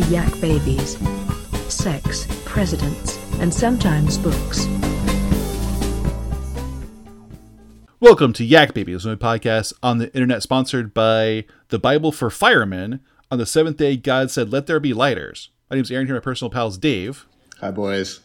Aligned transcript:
the 0.00 0.06
Yak 0.12 0.40
Babies. 0.40 0.96
Sex, 1.72 2.26
presidents, 2.44 3.18
and 3.38 3.52
sometimes 3.52 4.16
books. 4.16 4.66
Welcome 8.00 8.32
to 8.34 8.44
Yak 8.44 8.72
Babies, 8.72 9.04
my 9.04 9.14
podcast 9.14 9.74
on 9.82 9.98
the 9.98 10.12
internet 10.14 10.42
sponsored 10.42 10.94
by 10.94 11.44
the 11.68 11.78
Bible 11.78 12.12
for 12.12 12.30
Firemen. 12.30 13.00
On 13.30 13.38
the 13.38 13.44
seventh 13.44 13.76
day, 13.76 13.96
God 13.96 14.30
said, 14.30 14.50
Let 14.50 14.66
there 14.66 14.80
be 14.80 14.94
lighters. 14.94 15.50
My 15.68 15.76
name's 15.76 15.90
Aaron 15.90 16.06
here, 16.06 16.16
my 16.16 16.20
personal 16.20 16.50
pals 16.50 16.78
Dave. 16.78 17.26
Hi, 17.60 17.70
boys. 17.70 18.20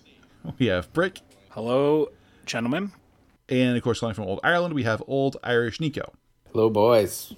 We 0.57 0.67
have 0.67 0.93
Brick. 0.93 1.19
Hello, 1.49 2.09
gentlemen. 2.45 2.93
And 3.49 3.75
of 3.75 3.83
course, 3.83 3.99
calling 3.99 4.15
from 4.15 4.25
Old 4.25 4.39
Ireland, 4.43 4.73
we 4.73 4.83
have 4.83 5.03
Old 5.07 5.37
Irish 5.43 5.81
Nico. 5.81 6.13
Hello, 6.53 6.69
boys. 6.69 7.33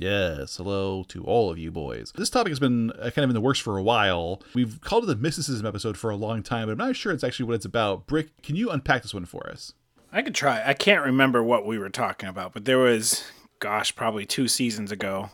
Yes, 0.00 0.56
hello 0.56 1.04
to 1.08 1.22
all 1.24 1.50
of 1.50 1.58
you 1.58 1.70
boys. 1.70 2.10
This 2.16 2.30
topic 2.30 2.50
has 2.50 2.58
been 2.58 2.90
uh, 2.92 3.10
kind 3.10 3.22
of 3.22 3.28
in 3.28 3.34
the 3.34 3.40
works 3.42 3.58
for 3.58 3.76
a 3.76 3.82
while. 3.82 4.40
We've 4.54 4.80
called 4.80 5.04
it 5.04 5.08
the 5.08 5.16
mysticism 5.16 5.66
episode 5.66 5.98
for 5.98 6.08
a 6.08 6.16
long 6.16 6.42
time, 6.42 6.68
but 6.68 6.72
I'm 6.72 6.78
not 6.78 6.96
sure 6.96 7.12
it's 7.12 7.22
actually 7.22 7.44
what 7.44 7.56
it's 7.56 7.66
about. 7.66 8.06
Brick, 8.06 8.40
can 8.42 8.56
you 8.56 8.70
unpack 8.70 9.02
this 9.02 9.12
one 9.12 9.26
for 9.26 9.46
us? 9.50 9.74
I 10.10 10.22
could 10.22 10.34
try. 10.34 10.62
I 10.64 10.72
can't 10.72 11.04
remember 11.04 11.42
what 11.42 11.66
we 11.66 11.78
were 11.78 11.90
talking 11.90 12.30
about, 12.30 12.54
but 12.54 12.64
there 12.64 12.78
was, 12.78 13.24
gosh, 13.58 13.94
probably 13.94 14.24
two 14.24 14.48
seasons 14.48 14.90
ago. 14.90 15.28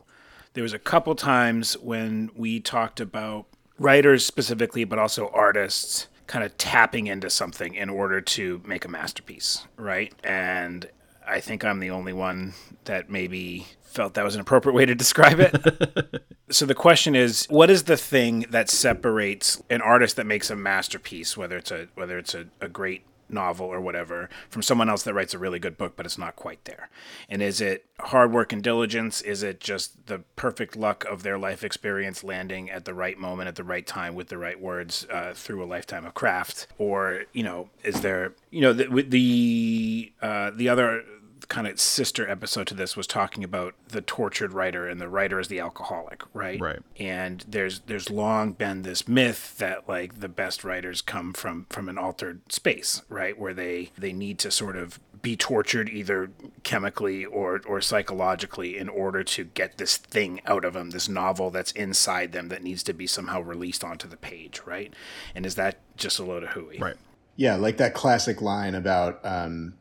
There 0.54 0.64
was 0.64 0.72
a 0.72 0.80
couple 0.80 1.14
times 1.14 1.74
when 1.78 2.32
we 2.34 2.58
talked 2.58 2.98
about 2.98 3.46
writers 3.78 4.26
specifically, 4.26 4.82
but 4.82 4.98
also 4.98 5.30
artists 5.32 6.08
kind 6.26 6.44
of 6.44 6.58
tapping 6.58 7.06
into 7.06 7.30
something 7.30 7.76
in 7.76 7.88
order 7.88 8.20
to 8.20 8.60
make 8.66 8.84
a 8.84 8.88
masterpiece, 8.88 9.64
right? 9.76 10.12
And 10.24 10.88
I 11.26 11.40
think 11.40 11.64
I'm 11.64 11.80
the 11.80 11.90
only 11.90 12.12
one 12.12 12.54
that 12.84 13.10
maybe 13.10 13.66
felt 13.82 14.14
that 14.14 14.24
was 14.24 14.34
an 14.34 14.40
appropriate 14.40 14.74
way 14.74 14.86
to 14.86 14.94
describe 14.94 15.40
it. 15.40 16.22
so 16.50 16.66
the 16.66 16.74
question 16.74 17.16
is, 17.16 17.46
what 17.48 17.70
is 17.70 17.84
the 17.84 17.96
thing 17.96 18.46
that 18.50 18.68
separates 18.68 19.62
an 19.70 19.80
artist 19.80 20.16
that 20.16 20.26
makes 20.26 20.50
a 20.50 20.56
masterpiece, 20.56 21.36
whether 21.36 21.56
it's 21.56 21.70
a 21.70 21.88
whether 21.94 22.18
it's 22.18 22.34
a, 22.34 22.46
a 22.60 22.68
great 22.68 23.04
novel 23.28 23.66
or 23.66 23.80
whatever 23.80 24.30
from 24.48 24.62
someone 24.62 24.88
else 24.88 25.02
that 25.02 25.12
writes 25.12 25.34
a 25.34 25.38
really 25.38 25.58
good 25.58 25.76
book 25.76 25.96
but 25.96 26.06
it's 26.06 26.18
not 26.18 26.36
quite 26.36 26.64
there? 26.64 26.88
And 27.28 27.42
is 27.42 27.60
it 27.60 27.86
hard 27.98 28.32
work 28.32 28.52
and 28.52 28.62
diligence? 28.62 29.20
Is 29.22 29.42
it 29.42 29.60
just 29.60 30.06
the 30.06 30.20
perfect 30.36 30.76
luck 30.76 31.04
of 31.06 31.22
their 31.22 31.38
life 31.38 31.64
experience 31.64 32.22
landing 32.22 32.70
at 32.70 32.84
the 32.84 32.94
right 32.94 33.18
moment 33.18 33.48
at 33.48 33.56
the 33.56 33.64
right 33.64 33.86
time 33.86 34.14
with 34.14 34.28
the 34.28 34.38
right 34.38 34.60
words 34.60 35.06
uh, 35.10 35.32
through 35.34 35.64
a 35.64 35.66
lifetime 35.66 36.04
of 36.04 36.14
craft? 36.14 36.66
Or 36.78 37.24
you 37.32 37.42
know 37.42 37.70
is 37.82 38.02
there 38.02 38.34
you 38.50 38.60
know 38.60 38.72
the 38.72 39.02
the 39.02 40.12
uh, 40.20 40.50
the 40.54 40.68
other 40.68 41.02
kind 41.48 41.66
of 41.66 41.78
sister 41.78 42.28
episode 42.28 42.66
to 42.66 42.74
this 42.74 42.96
was 42.96 43.06
talking 43.06 43.44
about 43.44 43.74
the 43.88 44.00
tortured 44.00 44.52
writer 44.52 44.88
and 44.88 45.00
the 45.00 45.08
writer 45.08 45.38
is 45.38 45.48
the 45.48 45.60
alcoholic 45.60 46.22
right 46.32 46.60
Right. 46.60 46.80
and 46.98 47.44
there's 47.46 47.80
there's 47.80 48.10
long 48.10 48.52
been 48.52 48.82
this 48.82 49.06
myth 49.06 49.56
that 49.58 49.88
like 49.88 50.20
the 50.20 50.28
best 50.28 50.64
writers 50.64 51.00
come 51.02 51.32
from 51.32 51.66
from 51.70 51.88
an 51.88 51.98
altered 51.98 52.40
space 52.50 53.02
right 53.08 53.38
where 53.38 53.54
they 53.54 53.90
they 53.98 54.12
need 54.12 54.38
to 54.40 54.50
sort 54.50 54.76
of 54.76 54.98
be 55.22 55.36
tortured 55.36 55.88
either 55.88 56.30
chemically 56.62 57.24
or 57.24 57.60
or 57.66 57.80
psychologically 57.80 58.76
in 58.78 58.88
order 58.88 59.22
to 59.22 59.44
get 59.44 59.76
this 59.78 59.96
thing 59.96 60.40
out 60.46 60.64
of 60.64 60.72
them 60.74 60.90
this 60.90 61.08
novel 61.08 61.50
that's 61.50 61.72
inside 61.72 62.32
them 62.32 62.48
that 62.48 62.62
needs 62.62 62.82
to 62.82 62.92
be 62.92 63.06
somehow 63.06 63.40
released 63.40 63.84
onto 63.84 64.08
the 64.08 64.16
page 64.16 64.60
right 64.64 64.94
and 65.34 65.44
is 65.44 65.54
that 65.54 65.78
just 65.96 66.18
a 66.18 66.24
load 66.24 66.42
of 66.42 66.50
hooey 66.50 66.78
Right. 66.80 66.96
Yeah, 67.38 67.56
like 67.56 67.76
that 67.76 67.92
classic 67.92 68.40
line 68.40 68.74
about 68.74 69.20
um, 69.22 69.74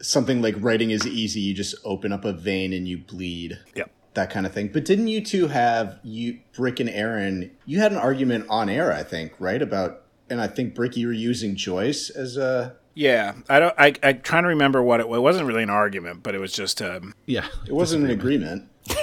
something 0.00 0.40
like 0.42 0.54
writing 0.58 0.90
is 0.90 1.06
easy. 1.06 1.40
You 1.40 1.54
just 1.54 1.74
open 1.84 2.12
up 2.12 2.24
a 2.24 2.32
vein 2.32 2.72
and 2.72 2.86
you 2.88 2.98
bleed. 2.98 3.58
yep 3.74 3.90
That 4.14 4.30
kind 4.30 4.46
of 4.46 4.52
thing. 4.52 4.68
But 4.68 4.84
didn't 4.84 5.08
you 5.08 5.20
two 5.24 5.48
have 5.48 5.98
you 6.02 6.40
Brick 6.54 6.80
and 6.80 6.88
Aaron? 6.90 7.50
You 7.66 7.80
had 7.80 7.92
an 7.92 7.98
argument 7.98 8.46
on 8.48 8.68
air, 8.68 8.92
I 8.92 9.02
think, 9.02 9.32
right? 9.38 9.60
About 9.62 10.02
and 10.30 10.40
I 10.40 10.46
think 10.46 10.74
Brick, 10.74 10.96
you 10.96 11.06
were 11.06 11.12
using 11.12 11.56
Joyce 11.56 12.10
as 12.10 12.36
a. 12.36 12.76
yeah 12.94 13.34
i 13.48 13.58
don't 13.60 13.74
i 13.78 13.94
i'm 14.02 14.20
trying 14.22 14.42
to 14.42 14.48
remember 14.48 14.82
what 14.82 14.98
it, 15.00 15.08
well, 15.08 15.18
it 15.20 15.22
wasn't 15.22 15.46
really 15.46 15.62
an 15.62 15.70
argument 15.70 16.22
but 16.22 16.34
it 16.34 16.38
was 16.40 16.52
just 16.52 16.82
um 16.82 17.14
Yeah. 17.26 17.46
It 17.66 17.72
wasn't 17.72 18.04
an 18.04 18.10
agreement. 18.10 18.68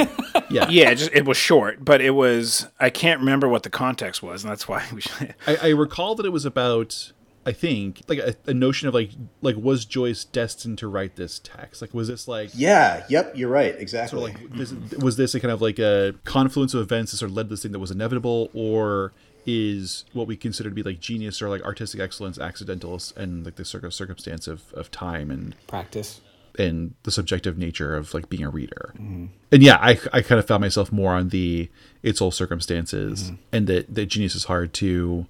Yeah. 0.50 0.68
yeah 0.70 0.92
it 0.92 0.96
just 0.96 1.12
it 1.14 1.26
was 1.26 1.38
short 1.38 1.84
but 1.84 2.02
it 2.02 2.12
was 2.12 2.68
i 2.80 2.90
can't 2.90 3.20
remember 3.22 3.48
what 3.48 3.64
the 3.64 3.70
context 3.70 4.22
was 4.22 4.44
and 4.44 4.52
that's 4.52 4.68
why 4.68 4.84
we 4.94 5.02
should 5.02 5.34
I, 5.48 5.56
I 5.56 5.70
recall 5.70 6.14
that 6.16 6.26
it 6.26 6.32
was 6.32 6.46
about 6.46 7.12
I 7.46 7.52
think 7.52 8.02
like 8.08 8.20
a, 8.20 8.36
a 8.48 8.54
notion 8.54 8.88
of 8.88 8.94
like 8.94 9.12
like 9.42 9.56
was 9.56 9.86
Joyce 9.86 10.26
destined 10.26 10.78
to 10.80 10.88
write 10.88 11.16
this 11.16 11.40
text? 11.40 11.82
Like 11.82 11.94
was 11.94 12.08
this 12.08 12.28
like 12.28 12.50
Yeah. 12.54 13.06
Yep. 13.10 13.34
You're 13.38 13.50
right. 13.50 13.76
Exactly. 13.78 14.20
sort 14.20 14.34
of 14.34 14.42
like 14.42 14.58
this, 14.58 14.98
was 14.98 15.18
this 15.18 15.36
a 15.36 15.40
kind 15.40 15.52
of 15.52 15.62
like 15.62 15.80
a 15.80 16.16
confluence 16.24 16.74
of 16.74 16.82
events 16.82 17.12
that 17.12 17.18
sort 17.18 17.30
of 17.30 17.38
led 17.38 17.44
to 17.44 17.50
this 17.50 17.62
thing 17.62 17.72
that 17.72 17.80
was 17.80 17.92
inevitable, 17.92 18.50
or 18.54 19.14
is 19.46 20.06
what 20.14 20.28
we 20.28 20.36
consider 20.36 20.70
to 20.70 20.76
be 20.76 20.84
like 20.84 21.00
genius 21.00 21.42
or 21.42 21.50
like 21.50 21.62
artistic 21.64 22.02
excellence 22.02 22.40
accidental 22.40 23.00
and 23.16 23.46
like 23.46 23.56
the 23.56 23.66
circ- 23.66 23.92
circumstance 23.92 24.48
of, 24.48 24.74
of 24.74 24.90
time 24.90 25.30
and 25.30 25.56
Practice. 25.68 26.20
and 26.58 26.96
the 27.04 27.12
subjective 27.12 27.58
nature 27.58 27.96
of 27.96 28.14
like 28.14 28.28
being 28.28 28.44
a 28.44 28.50
reader. 28.50 28.94
Mm-hmm. 28.96 29.26
And 29.52 29.64
yeah, 29.64 29.78
I, 29.80 30.00
I 30.12 30.22
kind 30.24 30.40
of 30.40 30.48
found 30.48 30.62
myself 30.62 30.92
more 30.92 31.14
on 31.14 31.30
the 31.30 31.70
it's 32.02 32.22
all 32.22 32.32
circumstances 32.32 33.26
mm-hmm. 33.26 33.36
and 33.52 33.68
that, 33.68 33.94
that 33.94 34.08
genius 34.08 34.34
is 34.34 34.46
hard 34.46 34.74
to 34.76 35.28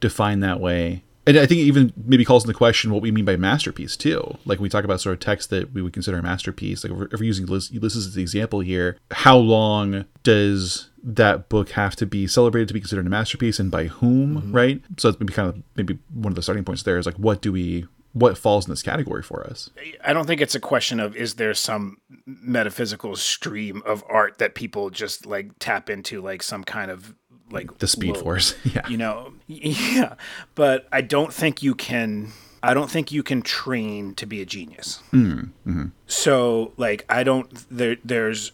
define 0.00 0.40
that 0.40 0.60
way. 0.60 1.02
And 1.26 1.38
I 1.38 1.46
think 1.46 1.60
it 1.60 1.64
even 1.64 1.92
maybe 1.96 2.24
calls 2.24 2.44
into 2.44 2.54
question 2.54 2.92
what 2.92 3.02
we 3.02 3.10
mean 3.10 3.24
by 3.24 3.36
masterpiece 3.36 3.96
too. 3.96 4.36
Like 4.44 4.58
when 4.58 4.64
we 4.64 4.68
talk 4.68 4.84
about 4.84 5.00
sort 5.00 5.14
of 5.14 5.20
text 5.20 5.50
that 5.50 5.72
we 5.72 5.82
would 5.82 5.92
consider 5.92 6.18
a 6.18 6.22
masterpiece, 6.22 6.84
like 6.84 6.92
if 6.92 6.98
we're, 6.98 7.04
if 7.06 7.20
we're 7.20 7.24
using 7.24 7.46
Ulysses 7.46 7.72
Ulysses 7.72 8.06
as 8.06 8.14
the 8.14 8.22
example 8.22 8.60
here, 8.60 8.98
how 9.10 9.36
long 9.36 10.04
does 10.22 10.90
that 11.02 11.48
book 11.48 11.70
have 11.70 11.96
to 11.96 12.06
be 12.06 12.26
celebrated 12.26 12.68
to 12.68 12.74
be 12.74 12.80
considered 12.80 13.06
a 13.06 13.10
masterpiece 13.10 13.58
and 13.58 13.70
by 13.70 13.86
whom, 13.86 14.36
mm-hmm. 14.36 14.52
right? 14.52 14.82
So 14.98 15.08
that's 15.08 15.20
maybe 15.20 15.32
kind 15.32 15.48
of 15.48 15.62
maybe 15.76 15.98
one 16.12 16.32
of 16.32 16.36
the 16.36 16.42
starting 16.42 16.64
points 16.64 16.82
there 16.82 16.98
is 16.98 17.06
like 17.06 17.16
what 17.16 17.40
do 17.40 17.52
we 17.52 17.86
what 18.14 18.38
falls 18.38 18.66
in 18.66 18.70
this 18.70 18.82
category 18.82 19.22
for 19.22 19.44
us? 19.44 19.70
I 20.04 20.12
don't 20.12 20.26
think 20.26 20.40
it's 20.40 20.54
a 20.54 20.60
question 20.60 21.00
of 21.00 21.16
is 21.16 21.34
there 21.34 21.52
some 21.52 21.98
metaphysical 22.26 23.16
stream 23.16 23.82
of 23.84 24.04
art 24.08 24.38
that 24.38 24.54
people 24.54 24.88
just 24.88 25.26
like 25.26 25.50
tap 25.58 25.90
into 25.90 26.22
like 26.22 26.42
some 26.42 26.62
kind 26.62 26.90
of 26.90 27.14
like 27.54 27.78
The 27.78 27.86
Speed 27.86 28.16
Force. 28.16 28.54
Yeah. 28.64 28.86
You 28.88 28.96
know, 28.96 29.32
yeah. 29.46 30.14
But 30.54 30.88
I 30.90 31.00
don't 31.00 31.32
think 31.32 31.62
you 31.62 31.74
can 31.74 32.32
I 32.62 32.72
don't 32.72 32.90
think 32.90 33.12
you 33.12 33.22
can 33.22 33.42
train 33.42 34.14
to 34.14 34.26
be 34.26 34.40
a 34.40 34.46
genius. 34.46 35.02
Mm, 35.12 35.50
mm-hmm. 35.66 35.86
So 36.06 36.72
like 36.76 37.04
I 37.08 37.22
don't 37.22 37.50
there 37.70 37.96
there's 38.04 38.52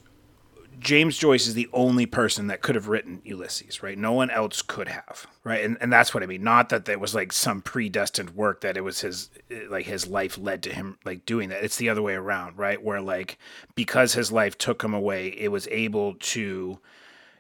James 0.81 1.19
Joyce 1.19 1.47
is 1.47 1.55
the 1.55 1.69
only 1.73 2.07
person 2.07 2.47
that 2.47 2.63
could 2.63 2.75
have 2.75 2.89
written 2.89 3.21
Ulysses, 3.23 3.83
right? 3.83 3.99
No 3.99 4.13
one 4.13 4.31
else 4.31 4.63
could 4.63 4.89
have, 4.89 5.27
right? 5.45 5.63
And 5.63 5.77
and 5.81 5.93
that's 5.93 6.15
what 6.15 6.23
I 6.23 6.27
mean. 6.27 6.43
Not 6.43 6.71
that 6.71 6.87
there 6.87 6.99
was 6.99 7.15
like 7.15 7.33
some 7.33 7.61
predestined 7.61 8.31
work 8.31 8.63
that 8.63 8.77
it 8.77 8.81
was 8.81 9.01
his 9.01 9.31
like 9.69 9.87
his 9.87 10.09
life 10.09 10.39
led 10.39 10.63
to 10.65 10.75
him 10.75 10.99
like 11.05 11.27
doing 11.27 11.51
that. 11.51 11.63
It's 11.63 11.77
the 11.77 11.91
other 11.91 12.03
way 12.03 12.15
around, 12.15 12.59
right? 12.59 12.83
Where 12.83 13.01
like 13.01 13.39
because 13.75 14.15
his 14.15 14.33
life 14.33 14.57
took 14.57 14.83
him 14.83 14.95
away, 14.95 15.29
it 15.29 15.49
was 15.49 15.69
able 15.69 16.15
to 16.15 16.79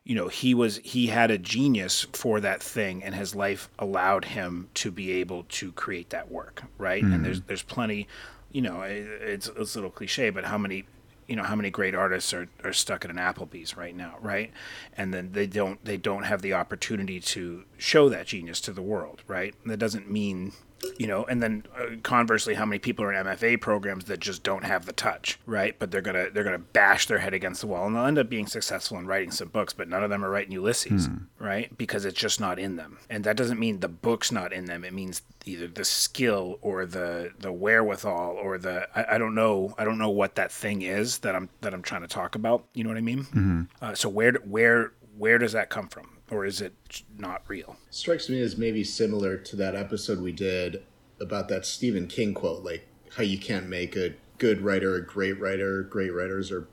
you 0.04 0.14
know 0.14 0.28
he 0.28 0.54
was 0.54 0.78
he 0.78 1.08
had 1.08 1.30
a 1.30 1.38
genius 1.38 2.06
for 2.12 2.40
that 2.40 2.62
thing 2.62 3.02
and 3.02 3.14
his 3.14 3.34
life 3.34 3.68
allowed 3.78 4.24
him 4.24 4.68
to 4.74 4.90
be 4.90 5.12
able 5.12 5.44
to 5.44 5.72
create 5.72 6.10
that 6.10 6.30
work 6.30 6.62
right? 6.78 7.02
And 7.02 7.24
there's 7.24 7.38
mm-hmm. 7.38 7.48
there's 7.48 7.62
plenty 7.62 8.08
you 8.50 8.62
know 8.62 8.82
it, 8.82 9.06
it's 9.20 9.48
it's 9.48 9.74
a 9.74 9.78
little 9.78 9.90
cliche 9.90 10.30
but 10.30 10.44
how 10.44 10.58
many 10.58 10.84
you 11.28 11.36
know 11.36 11.44
how 11.44 11.54
many 11.54 11.70
great 11.70 11.94
artists 11.94 12.34
are, 12.34 12.48
are 12.64 12.72
stuck 12.72 13.04
at 13.04 13.10
an 13.10 13.18
applebee's 13.18 13.76
right 13.76 13.94
now 13.94 14.16
right? 14.20 14.50
And 14.96 15.12
then 15.12 15.32
they 15.32 15.46
don't 15.46 15.84
they 15.84 15.96
don't 15.96 16.24
have 16.24 16.42
the 16.42 16.54
opportunity 16.54 17.20
to 17.20 17.64
show 17.76 18.08
that 18.08 18.26
genius 18.26 18.60
to 18.62 18.72
the 18.72 18.82
world 18.82 19.22
right? 19.26 19.54
That 19.66 19.78
doesn't 19.78 20.10
mean 20.10 20.52
you 20.98 21.06
know 21.06 21.24
and 21.24 21.42
then 21.42 21.64
uh, 21.78 21.96
conversely 22.02 22.54
how 22.54 22.64
many 22.64 22.78
people 22.78 23.04
are 23.04 23.12
in 23.12 23.26
mfa 23.26 23.60
programs 23.60 24.04
that 24.06 24.20
just 24.20 24.42
don't 24.42 24.64
have 24.64 24.86
the 24.86 24.92
touch 24.92 25.38
right? 25.46 25.76
But 25.78 25.90
they're 25.90 26.00
gonna 26.00 26.30
they're 26.30 26.44
gonna 26.44 26.58
bash 26.58 27.06
their 27.06 27.18
head 27.18 27.34
against 27.34 27.60
the 27.60 27.66
wall 27.66 27.86
and 27.86 27.94
they'll 27.94 28.06
end 28.06 28.18
up 28.18 28.28
being 28.28 28.46
successful 28.46 28.98
in 28.98 29.06
writing 29.06 29.30
some 29.30 29.48
books 29.48 29.72
but 29.72 29.88
none 29.88 30.02
of 30.04 30.10
them 30.10 30.24
are 30.24 30.30
writing 30.30 30.52
ulysses 30.52 31.08
right? 31.38 31.76
Because 31.78 32.04
it's 32.04 32.18
just 32.18 32.38
not 32.40 32.58
in 32.58 32.76
them. 32.76 32.98
And 33.08 33.24
that 33.24 33.36
doesn't 33.36 33.58
mean 33.58 33.80
the 33.80 33.88
book's 33.88 34.30
not 34.30 34.52
in 34.52 34.66
them. 34.66 34.84
It 34.84 34.92
means 34.92 35.22
either 35.46 35.66
the 35.68 35.84
skill 35.84 36.58
or 36.62 36.84
the 36.86 37.32
the 37.38 37.50
wherewithal 37.52 38.38
or 38.42 38.58
the 38.58 38.86
I, 38.94 39.14
I 39.14 39.18
don't 39.18 39.34
know 39.34 39.74
I 39.78 39.84
don't 39.84 39.98
know 39.98 40.10
what 40.10 40.34
that 40.36 40.52
thing 40.52 40.82
is 40.82 41.18
that 41.18 41.34
I'm 41.34 41.48
that 41.62 41.72
I'm 41.74 41.82
trying 41.82 42.02
to 42.02 42.08
talk 42.08 42.34
about. 42.34 42.64
You 42.74 42.84
know 42.84 42.90
what 42.90 42.98
I 42.98 43.02
mean? 43.02 43.68
Uh, 43.80 43.94
so 43.94 44.08
where 44.08 44.32
where 44.44 44.92
where 45.16 45.38
does 45.38 45.52
that 45.52 45.70
come 45.70 45.88
from 45.88 46.10
or 46.30 46.44
is 46.44 46.60
it 46.60 47.02
not 47.18 47.42
real 47.48 47.76
strikes 47.90 48.28
me 48.28 48.40
as 48.40 48.56
maybe 48.56 48.84
similar 48.84 49.36
to 49.36 49.56
that 49.56 49.74
episode 49.74 50.20
we 50.20 50.32
did 50.32 50.82
about 51.20 51.48
that 51.48 51.66
Stephen 51.66 52.06
King 52.06 52.34
quote, 52.34 52.64
like 52.64 52.86
how 53.16 53.22
you 53.22 53.38
can't 53.38 53.68
make 53.68 53.94
a 53.94 54.14
good 54.38 54.62
writer 54.62 54.96
a 54.96 55.04
great 55.04 55.38
writer. 55.38 55.82
Great 55.82 56.12
writers 56.12 56.50
are 56.50 56.66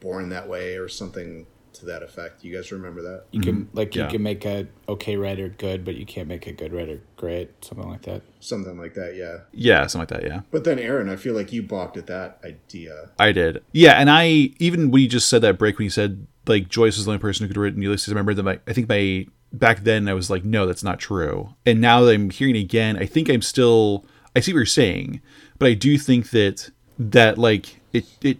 born 0.00 0.30
that 0.30 0.48
way, 0.48 0.76
or 0.76 0.88
something 0.88 1.46
to 1.74 1.86
that 1.86 2.02
effect. 2.02 2.44
You 2.44 2.54
guys 2.54 2.70
remember 2.72 3.02
that? 3.02 3.24
You 3.30 3.40
can 3.40 3.54
mm-hmm. 3.66 3.76
like 3.76 3.94
you 3.94 4.06
can 4.06 4.22
make 4.22 4.44
a 4.44 4.66
okay 4.88 5.16
writer 5.16 5.48
good, 5.48 5.84
but 5.84 5.96
you 5.96 6.06
can't 6.06 6.28
make 6.28 6.46
a 6.46 6.52
good 6.52 6.72
writer 6.72 7.00
great. 7.16 7.64
Something 7.64 7.88
like 7.88 8.02
that. 8.02 8.22
Something 8.40 8.78
like 8.78 8.94
that, 8.94 9.16
yeah. 9.16 9.38
Yeah, 9.52 9.86
something 9.86 10.08
like 10.14 10.22
that. 10.22 10.28
Yeah. 10.28 10.40
But 10.50 10.64
then, 10.64 10.78
Aaron, 10.78 11.08
I 11.08 11.16
feel 11.16 11.34
like 11.34 11.52
you 11.52 11.62
balked 11.62 11.96
at 11.96 12.06
that 12.06 12.40
idea. 12.44 13.10
I 13.18 13.32
did. 13.32 13.62
Yeah, 13.72 13.92
and 13.92 14.10
I 14.10 14.50
even 14.58 14.90
when 14.90 15.02
you 15.02 15.08
just 15.08 15.28
said 15.28 15.42
that 15.42 15.58
Brick 15.58 15.78
when 15.78 15.84
you 15.84 15.90
said 15.90 16.26
like 16.46 16.68
Joyce 16.68 16.96
was 16.96 17.06
the 17.06 17.10
only 17.12 17.20
person 17.20 17.44
who 17.44 17.48
could 17.48 17.56
have 17.56 17.62
written 17.62 17.82
Ulysses, 17.82 18.08
I 18.08 18.12
remember 18.12 18.34
that 18.34 18.42
my 18.42 18.60
I 18.66 18.72
think 18.72 18.88
my 18.88 19.26
back 19.52 19.84
then 19.84 20.08
I 20.08 20.14
was 20.14 20.30
like, 20.30 20.44
no, 20.44 20.66
that's 20.66 20.84
not 20.84 20.98
true. 20.98 21.54
And 21.64 21.80
now 21.80 22.02
that 22.02 22.12
I'm 22.12 22.30
hearing 22.30 22.56
it 22.56 22.60
again, 22.60 22.96
I 22.96 23.06
think 23.06 23.28
I'm 23.28 23.42
still 23.42 24.04
I 24.36 24.40
see 24.40 24.52
what 24.52 24.58
you're 24.58 24.66
saying, 24.66 25.20
but 25.58 25.68
I 25.68 25.74
do 25.74 25.96
think 25.98 26.30
that 26.30 26.70
that 26.98 27.38
like 27.38 27.80
it 27.92 28.04
it 28.22 28.38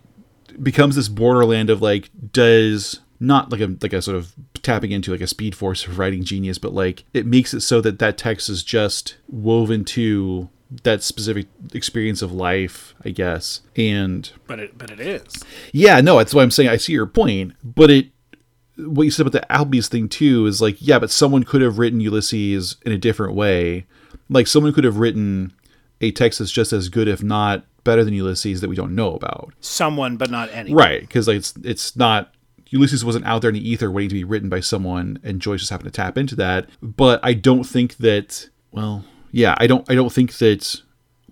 becomes 0.63 0.97
this 0.97 1.09
borderland 1.09 1.71
of 1.71 1.83
like 1.83 2.11
does 2.33 3.01
not 3.21 3.51
like 3.53 3.61
a 3.61 3.77
like 3.81 3.93
a 3.93 4.03
sort 4.03 4.17
of 4.17 4.33
tapping 4.63 4.91
into 4.93 5.13
like 5.13 5.21
a 5.21 5.27
speed 5.27 5.55
force 5.55 5.87
of 5.87 5.99
writing 5.99 6.25
genius, 6.25 6.59
but 6.59 6.73
like 6.73 7.05
it 7.13 7.27
makes 7.27 7.55
it 7.55 7.61
so 7.61 7.81
that 7.81 7.99
that 7.99 8.19
text 8.19 8.49
is 8.49 8.63
just 8.63 9.17
woven 9.29 9.85
to 9.85 10.49
that 10.83 11.03
specific 11.03 11.47
experience 11.73 12.23
of 12.23 12.33
life, 12.33 12.95
I 13.05 13.11
guess. 13.11 13.61
And 13.77 14.31
But 14.47 14.59
it 14.61 14.79
but 14.79 14.91
it 14.91 15.01
is. 15.01 15.25
yeah, 15.73 16.01
no, 16.01 16.19
that's 16.19 16.35
why 16.35 16.43
I'm 16.43 16.51
saying 16.51 16.69
I 16.69 16.77
see 16.77 16.93
your 16.93 17.07
point, 17.07 17.55
but 17.63 17.91
it 17.91 18.09
what 18.77 19.05
you 19.05 19.11
said 19.11 19.27
about 19.27 19.41
the 19.41 19.47
Applebee's 19.55 19.89
thing 19.89 20.09
too 20.09 20.47
is 20.47 20.61
like, 20.61 20.77
yeah, 20.81 20.99
but 20.99 21.11
someone 21.11 21.45
could 21.45 21.63
have 21.63 21.79
written 21.79 22.01
Ulysses 22.01 22.77
in 22.85 22.91
a 22.91 22.99
different 22.99 23.35
way. 23.35 23.87
Like 24.29 24.49
someone 24.49 24.73
could 24.73 24.85
have 24.85 24.99
written 24.99 25.53
a 26.01 26.11
text 26.11 26.41
that's 26.41 26.51
just 26.51 26.73
as 26.73 26.89
good, 26.89 27.07
if 27.07 27.23
not 27.23 27.65
better 27.85 28.03
than 28.03 28.15
Ulysses 28.15 28.61
that 28.63 28.69
we 28.69 28.75
don't 28.75 28.95
know 28.95 29.15
about. 29.15 29.53
Someone, 29.61 30.17
but 30.17 30.31
not 30.31 30.49
any. 30.53 30.75
Right, 30.75 31.01
because 31.03 31.29
like 31.29 31.37
it's 31.37 31.55
it's 31.63 31.95
not 31.95 32.34
Ulysses 32.71 33.05
wasn't 33.05 33.27
out 33.27 33.43
there 33.43 33.51
in 33.51 33.55
the 33.55 33.69
ether 33.69 33.91
waiting 33.91 34.11
to 34.11 34.15
be 34.15 34.25
written 34.25 34.49
by 34.49 34.61
someone, 34.61 35.19
and 35.23 35.41
Joyce 35.41 35.61
just 35.61 35.71
happened 35.71 35.93
to 35.93 35.97
tap 35.97 36.19
into 36.19 36.35
that. 36.37 36.69
But 36.83 37.21
I 37.23 37.35
don't 37.35 37.65
think 37.65 37.97
that. 37.99 38.49
Well, 38.73 39.05
yeah, 39.31 39.55
I 39.59 39.67
don't. 39.67 39.89
I 39.91 39.95
don't 39.95 40.13
think 40.13 40.35
that 40.39 40.83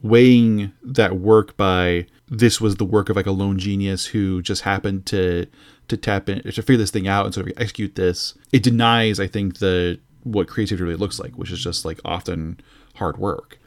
weighing 0.03 0.73
that 0.83 1.17
work 1.17 1.57
by 1.57 2.07
this 2.29 2.61
was 2.61 2.77
the 2.77 2.85
work 2.85 3.09
of 3.09 3.17
like 3.17 3.27
a 3.27 3.31
lone 3.31 3.59
genius 3.59 4.07
who 4.07 4.43
just 4.43 4.63
happened 4.63 5.07
to 5.07 5.47
to 5.89 5.97
tap 5.97 6.29
in 6.29 6.43
to 6.43 6.63
figure 6.63 6.77
this 6.77 6.91
thing 6.91 7.07
out 7.07 7.25
and 7.25 7.35
sort 7.35 7.47
of 7.47 7.53
execute 7.57 7.95
this. 7.95 8.35
It 8.53 8.63
denies, 8.63 9.21
I 9.21 9.27
think, 9.27 9.59
the 9.59 10.01
what 10.23 10.49
creativity 10.49 10.85
really 10.85 10.97
looks 10.97 11.19
like, 11.19 11.35
which 11.35 11.51
is 11.51 11.63
just 11.63 11.85
like 11.85 12.01
often 12.05 12.61
hard 12.95 13.17
work 13.17 13.59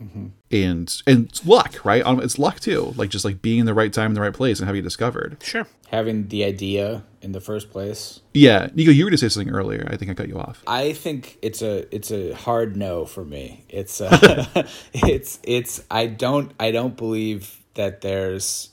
and 0.52 1.02
and 1.08 1.26
it's 1.28 1.46
luck, 1.46 1.84
right? 1.84 2.06
Um, 2.06 2.22
It's 2.22 2.38
luck 2.38 2.60
too, 2.60 2.94
like 2.96 3.10
just 3.10 3.26
like 3.26 3.42
being 3.42 3.60
in 3.60 3.66
the 3.66 3.74
right 3.74 3.92
time 3.92 4.12
in 4.12 4.14
the 4.14 4.22
right 4.22 4.34
place 4.34 4.60
and 4.60 4.68
having 4.68 4.80
it 4.80 4.84
discovered. 4.84 5.38
Sure. 5.44 5.68
Having 5.90 6.28
the 6.30 6.44
idea 6.44 7.04
in 7.22 7.32
the 7.32 7.42
first 7.42 7.72
place. 7.72 8.22
Yeah, 8.34 8.70
Nico, 8.74 8.92
you 8.92 9.06
were 9.06 9.12
to 9.12 9.18
say 9.18 9.30
something 9.30 9.54
earlier. 9.54 9.88
I 9.92 9.98
think 9.98 10.12
I 10.12 10.14
cut 10.14 10.28
you 10.28 10.38
off. 10.38 10.64
I 10.68 10.94
think 10.94 11.38
it's 11.42 11.62
a 11.62 11.94
it's 11.94 12.12
a 12.12 12.34
hard 12.34 12.78
no 12.78 13.06
for 13.06 13.26
me. 13.26 13.66
It's 13.70 14.00
uh, 14.02 14.46
it's 14.94 15.40
it's 15.44 15.84
I 15.90 16.08
don't 16.08 16.52
I 16.60 16.72
don't 16.72 16.96
believe 16.96 17.62
that 17.74 18.02
there's 18.02 18.70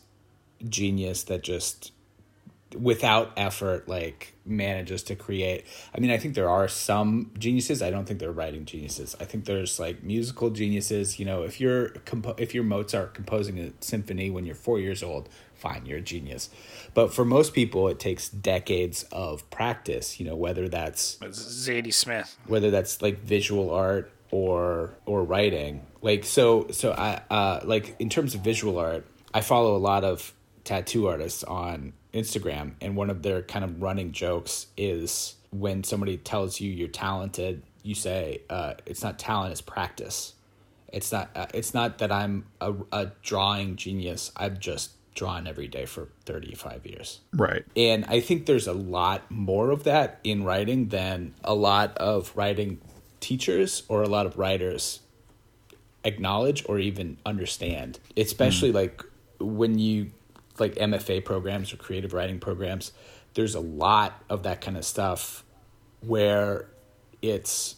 genius 0.68 1.24
that 1.24 1.42
just 1.42 1.91
without 2.74 3.32
effort 3.36 3.88
like 3.88 4.34
manages 4.44 5.02
to 5.04 5.14
create. 5.14 5.64
I 5.94 6.00
mean, 6.00 6.10
I 6.10 6.18
think 6.18 6.34
there 6.34 6.48
are 6.48 6.68
some 6.68 7.30
geniuses. 7.38 7.82
I 7.82 7.90
don't 7.90 8.04
think 8.06 8.18
they're 8.20 8.32
writing 8.32 8.64
geniuses. 8.64 9.14
I 9.20 9.24
think 9.24 9.44
there's 9.44 9.78
like 9.78 10.02
musical 10.02 10.50
geniuses. 10.50 11.18
You 11.18 11.26
know, 11.26 11.42
if 11.42 11.60
you're 11.60 11.90
compo- 12.04 12.34
if 12.38 12.54
you're 12.54 12.64
Mozart 12.64 13.14
composing 13.14 13.58
a 13.58 13.72
symphony 13.80 14.30
when 14.30 14.44
you're 14.46 14.54
four 14.54 14.78
years 14.80 15.02
old, 15.02 15.28
fine, 15.54 15.86
you're 15.86 15.98
a 15.98 16.02
genius. 16.02 16.50
But 16.94 17.12
for 17.14 17.24
most 17.24 17.54
people, 17.54 17.88
it 17.88 17.98
takes 17.98 18.28
decades 18.28 19.04
of 19.12 19.48
practice. 19.50 20.18
You 20.18 20.26
know, 20.26 20.36
whether 20.36 20.68
that's 20.68 21.16
Zadie 21.16 21.92
Smith. 21.94 22.36
whether 22.46 22.70
that's 22.70 23.00
like 23.02 23.20
visual 23.20 23.70
art 23.70 24.10
or 24.30 24.94
or 25.04 25.22
writing 25.22 25.84
like 26.00 26.24
so 26.24 26.66
so 26.70 26.92
i 26.92 27.20
uh 27.30 27.60
like 27.64 27.94
in 27.98 28.08
terms 28.08 28.34
of 28.34 28.40
visual 28.40 28.78
art 28.78 29.04
i 29.34 29.42
follow 29.42 29.76
a 29.76 29.78
lot 29.78 30.04
of 30.04 30.32
tattoo 30.64 31.06
artists 31.06 31.44
on 31.44 31.92
instagram 32.14 32.72
and 32.80 32.96
one 32.96 33.08
of 33.10 33.22
their 33.22 33.42
kind 33.42 33.64
of 33.64 33.80
running 33.82 34.12
jokes 34.12 34.66
is 34.76 35.36
when 35.50 35.82
somebody 35.84 36.16
tells 36.16 36.60
you 36.60 36.70
you're 36.70 36.88
talented 36.88 37.62
you 37.82 37.94
say 37.94 38.40
uh 38.50 38.74
it's 38.86 39.02
not 39.02 39.18
talent 39.18 39.50
it's 39.52 39.60
practice 39.60 40.34
it's 40.92 41.10
not 41.10 41.30
uh, 41.34 41.46
it's 41.54 41.72
not 41.72 41.98
that 41.98 42.12
i'm 42.12 42.44
a, 42.60 42.74
a 42.92 43.10
drawing 43.22 43.76
genius 43.76 44.30
i've 44.36 44.58
just 44.60 44.90
drawn 45.14 45.46
every 45.46 45.68
day 45.68 45.84
for 45.84 46.08
35 46.24 46.86
years 46.86 47.20
Right. 47.34 47.64
and 47.76 48.06
I 48.06 48.20
think 48.20 48.46
there's 48.46 48.66
a 48.66 48.72
lot 48.72 49.30
more 49.30 49.70
of 49.70 49.84
that 49.84 50.18
in 50.24 50.42
writing 50.42 50.88
than 50.88 51.34
a 51.44 51.54
lot 51.54 51.96
of 51.98 52.34
writing 52.34 52.80
teachers 53.20 53.82
or 53.88 54.02
a 54.02 54.08
lot 54.08 54.24
of 54.24 54.38
writers 54.38 55.00
acknowledge 56.04 56.64
or 56.66 56.78
even 56.78 57.18
understand. 57.26 57.98
Especially 58.16 58.72
like 58.72 59.02
when 59.38 59.78
you 59.78 60.10
like 60.58 60.74
MFA 60.74 61.24
programs 61.24 61.72
or 61.72 61.76
creative 61.76 62.12
writing 62.12 62.38
programs, 62.38 62.92
there's 63.34 63.54
a 63.54 63.60
lot 63.60 64.22
of 64.28 64.42
that 64.42 64.60
kind 64.60 64.76
of 64.76 64.84
stuff 64.84 65.44
where 66.00 66.68
it's 67.20 67.76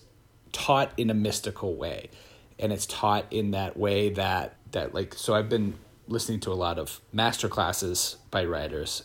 taught 0.52 0.92
in 0.96 1.10
a 1.10 1.14
mystical 1.14 1.76
way. 1.76 2.10
And 2.58 2.72
it's 2.72 2.86
taught 2.86 3.26
in 3.32 3.50
that 3.52 3.76
way 3.76 4.10
that 4.10 4.56
that 4.72 4.94
like 4.94 5.14
so 5.14 5.34
I've 5.34 5.48
been 5.48 5.74
listening 6.06 6.40
to 6.40 6.52
a 6.52 6.54
lot 6.54 6.78
of 6.78 7.00
master 7.12 7.48
classes 7.48 8.16
by 8.30 8.44
writers 8.44 9.02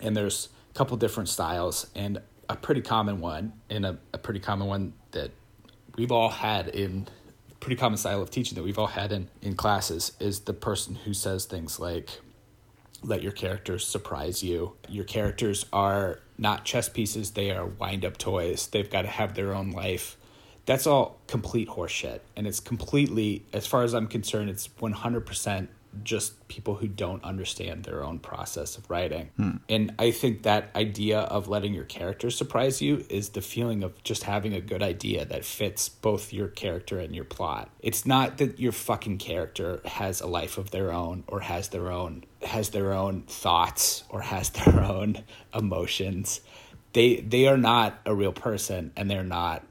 and 0.00 0.16
there's 0.16 0.48
a 0.70 0.74
couple 0.74 0.96
different 0.96 1.28
styles 1.28 1.86
and 1.94 2.20
a 2.48 2.56
pretty 2.56 2.80
common 2.80 3.20
one 3.20 3.52
and 3.70 3.84
a, 3.86 3.98
a 4.12 4.18
pretty 4.18 4.40
common 4.40 4.68
one 4.68 4.92
that 5.12 5.30
we've 5.96 6.12
all 6.12 6.28
had 6.28 6.68
in 6.68 7.08
pretty 7.60 7.76
common 7.76 7.96
style 7.96 8.20
of 8.20 8.30
teaching 8.30 8.56
that 8.56 8.64
we've 8.64 8.78
all 8.78 8.88
had 8.88 9.12
in, 9.12 9.28
in 9.40 9.54
classes 9.54 10.12
is 10.18 10.40
the 10.40 10.52
person 10.52 10.96
who 10.96 11.14
says 11.14 11.44
things 11.44 11.78
like 11.78 12.08
let 13.02 13.22
your 13.22 13.32
characters 13.32 13.86
surprise 13.86 14.42
you. 14.42 14.74
Your 14.88 15.04
characters 15.04 15.66
are 15.72 16.20
not 16.38 16.64
chess 16.64 16.88
pieces 16.88 17.32
they 17.32 17.50
are 17.50 17.66
wind 17.66 18.04
up 18.04 18.16
toys. 18.16 18.66
They've 18.68 18.90
got 18.90 19.02
to 19.02 19.08
have 19.08 19.34
their 19.34 19.54
own 19.54 19.70
life. 19.70 20.16
That's 20.64 20.86
all 20.86 21.20
complete 21.26 21.68
horseshit 21.68 22.20
and 22.36 22.46
it's 22.46 22.60
completely 22.60 23.44
as 23.52 23.66
far 23.66 23.82
as 23.82 23.94
i'm 23.94 24.06
concerned 24.06 24.48
it's 24.50 24.68
100% 24.68 25.68
just 26.02 26.48
people 26.48 26.76
who 26.76 26.88
don't 26.88 27.22
understand 27.24 27.84
their 27.84 28.02
own 28.02 28.18
process 28.18 28.76
of 28.76 28.88
writing 28.90 29.30
hmm. 29.36 29.56
and 29.68 29.94
i 29.98 30.10
think 30.10 30.42
that 30.42 30.70
idea 30.74 31.20
of 31.20 31.48
letting 31.48 31.74
your 31.74 31.84
character 31.84 32.30
surprise 32.30 32.80
you 32.80 33.04
is 33.08 33.30
the 33.30 33.40
feeling 33.40 33.82
of 33.82 34.02
just 34.02 34.24
having 34.24 34.54
a 34.54 34.60
good 34.60 34.82
idea 34.82 35.24
that 35.24 35.44
fits 35.44 35.88
both 35.88 36.32
your 36.32 36.48
character 36.48 36.98
and 36.98 37.14
your 37.14 37.24
plot 37.24 37.68
it's 37.80 38.06
not 38.06 38.38
that 38.38 38.58
your 38.58 38.72
fucking 38.72 39.18
character 39.18 39.80
has 39.84 40.20
a 40.20 40.26
life 40.26 40.58
of 40.58 40.70
their 40.70 40.92
own 40.92 41.24
or 41.26 41.40
has 41.40 41.68
their 41.68 41.90
own 41.90 42.24
has 42.42 42.70
their 42.70 42.92
own 42.92 43.22
thoughts 43.22 44.04
or 44.08 44.22
has 44.22 44.50
their 44.50 44.80
own 44.82 45.22
emotions 45.54 46.40
they 46.92 47.16
they 47.16 47.46
are 47.46 47.56
not 47.56 47.98
a 48.04 48.14
real 48.14 48.32
person 48.32 48.92
and 48.96 49.10
they're 49.10 49.22
not 49.22 49.62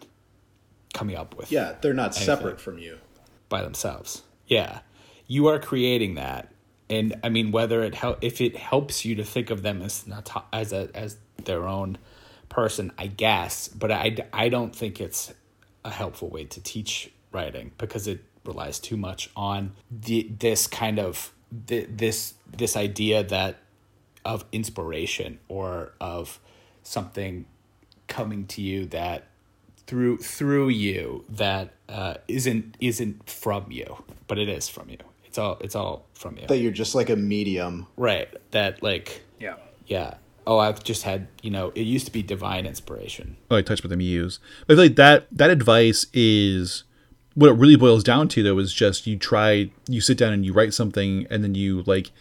coming 0.93 1.15
up 1.15 1.35
with 1.37 1.51
Yeah, 1.51 1.75
they're 1.81 1.93
not 1.93 2.15
separate 2.15 2.59
from 2.59 2.77
you. 2.77 2.97
by 3.49 3.61
themselves. 3.61 4.23
Yeah. 4.47 4.79
You 5.31 5.47
are 5.47 5.59
creating 5.59 6.15
that. 6.15 6.51
And 6.89 7.15
I 7.23 7.29
mean 7.29 7.51
whether 7.53 7.83
it 7.83 7.95
help 7.95 8.17
if 8.21 8.41
it 8.41 8.57
helps 8.57 9.05
you 9.05 9.15
to 9.15 9.23
think 9.23 9.49
of 9.49 9.61
them 9.61 9.81
as 9.81 10.05
not 10.05 10.45
as 10.51 10.73
a 10.73 10.89
as 10.93 11.15
their 11.45 11.65
own 11.65 11.97
person, 12.49 12.91
I 12.97 13.07
guess, 13.07 13.69
but 13.69 13.91
I 13.93 14.17
I 14.33 14.49
don't 14.49 14.75
think 14.75 14.99
it's 14.99 15.33
a 15.85 15.89
helpful 15.89 16.29
way 16.29 16.43
to 16.43 16.61
teach 16.61 17.11
writing 17.31 17.71
because 17.77 18.07
it 18.07 18.25
relies 18.43 18.77
too 18.77 18.97
much 18.97 19.29
on 19.33 19.71
the 19.89 20.29
this 20.37 20.67
kind 20.67 20.99
of 20.99 21.31
the, 21.49 21.85
this 21.85 22.33
this 22.51 22.75
idea 22.75 23.23
that 23.23 23.55
of 24.25 24.43
inspiration 24.51 25.39
or 25.47 25.93
of 26.01 26.41
something 26.83 27.45
coming 28.09 28.47
to 28.47 28.61
you 28.61 28.85
that 28.87 29.29
through 29.87 30.17
through 30.17 30.67
you 30.67 31.23
that 31.29 31.71
uh, 31.87 32.15
isn't 32.27 32.75
isn't 32.81 33.29
from 33.29 33.71
you, 33.71 34.03
but 34.27 34.37
it 34.37 34.49
is 34.49 34.67
from 34.67 34.89
you. 34.89 34.97
It's 35.31 35.37
all 35.37 35.57
it's 35.61 35.75
all 35.77 36.05
from 36.13 36.35
you. 36.37 36.45
That 36.47 36.57
you're 36.57 36.73
just 36.73 36.93
like 36.93 37.09
a 37.09 37.15
medium. 37.15 37.87
right. 37.95 38.27
That 38.51 38.83
like 38.83 39.21
Yeah. 39.39 39.55
yeah. 39.87 40.15
Oh, 40.45 40.57
I've 40.59 40.83
just 40.83 41.03
had 41.03 41.29
you 41.41 41.49
know. 41.51 41.71
It 41.73 41.83
used 41.83 42.05
to 42.07 42.11
be 42.11 42.21
divine 42.21 42.65
inspiration. 42.65 43.37
Oh, 43.49 43.55
I 43.55 43.61
touched 43.61 43.81
with 43.81 43.91
the 43.91 43.95
muse. 43.95 44.39
But 44.67 44.73
I 44.73 44.75
feel 44.75 44.85
like 44.87 44.95
that 44.97 45.27
that 45.31 45.49
advice 45.49 46.05
is 46.13 46.83
what 47.35 47.47
it 47.49 47.53
really 47.53 47.77
boils 47.77 48.03
down 48.03 48.27
to 48.27 48.43
though 48.43 48.57
is 48.59 48.73
just 48.73 49.07
you 49.07 49.15
try 49.15 49.71
you 49.87 50.01
sit 50.01 50.17
down 50.17 50.33
and 50.33 50.45
you 50.45 50.51
write 50.51 50.73
something 50.73 51.25
and 51.29 51.45
then 51.45 51.55
you 51.55 51.81
like 51.83 52.11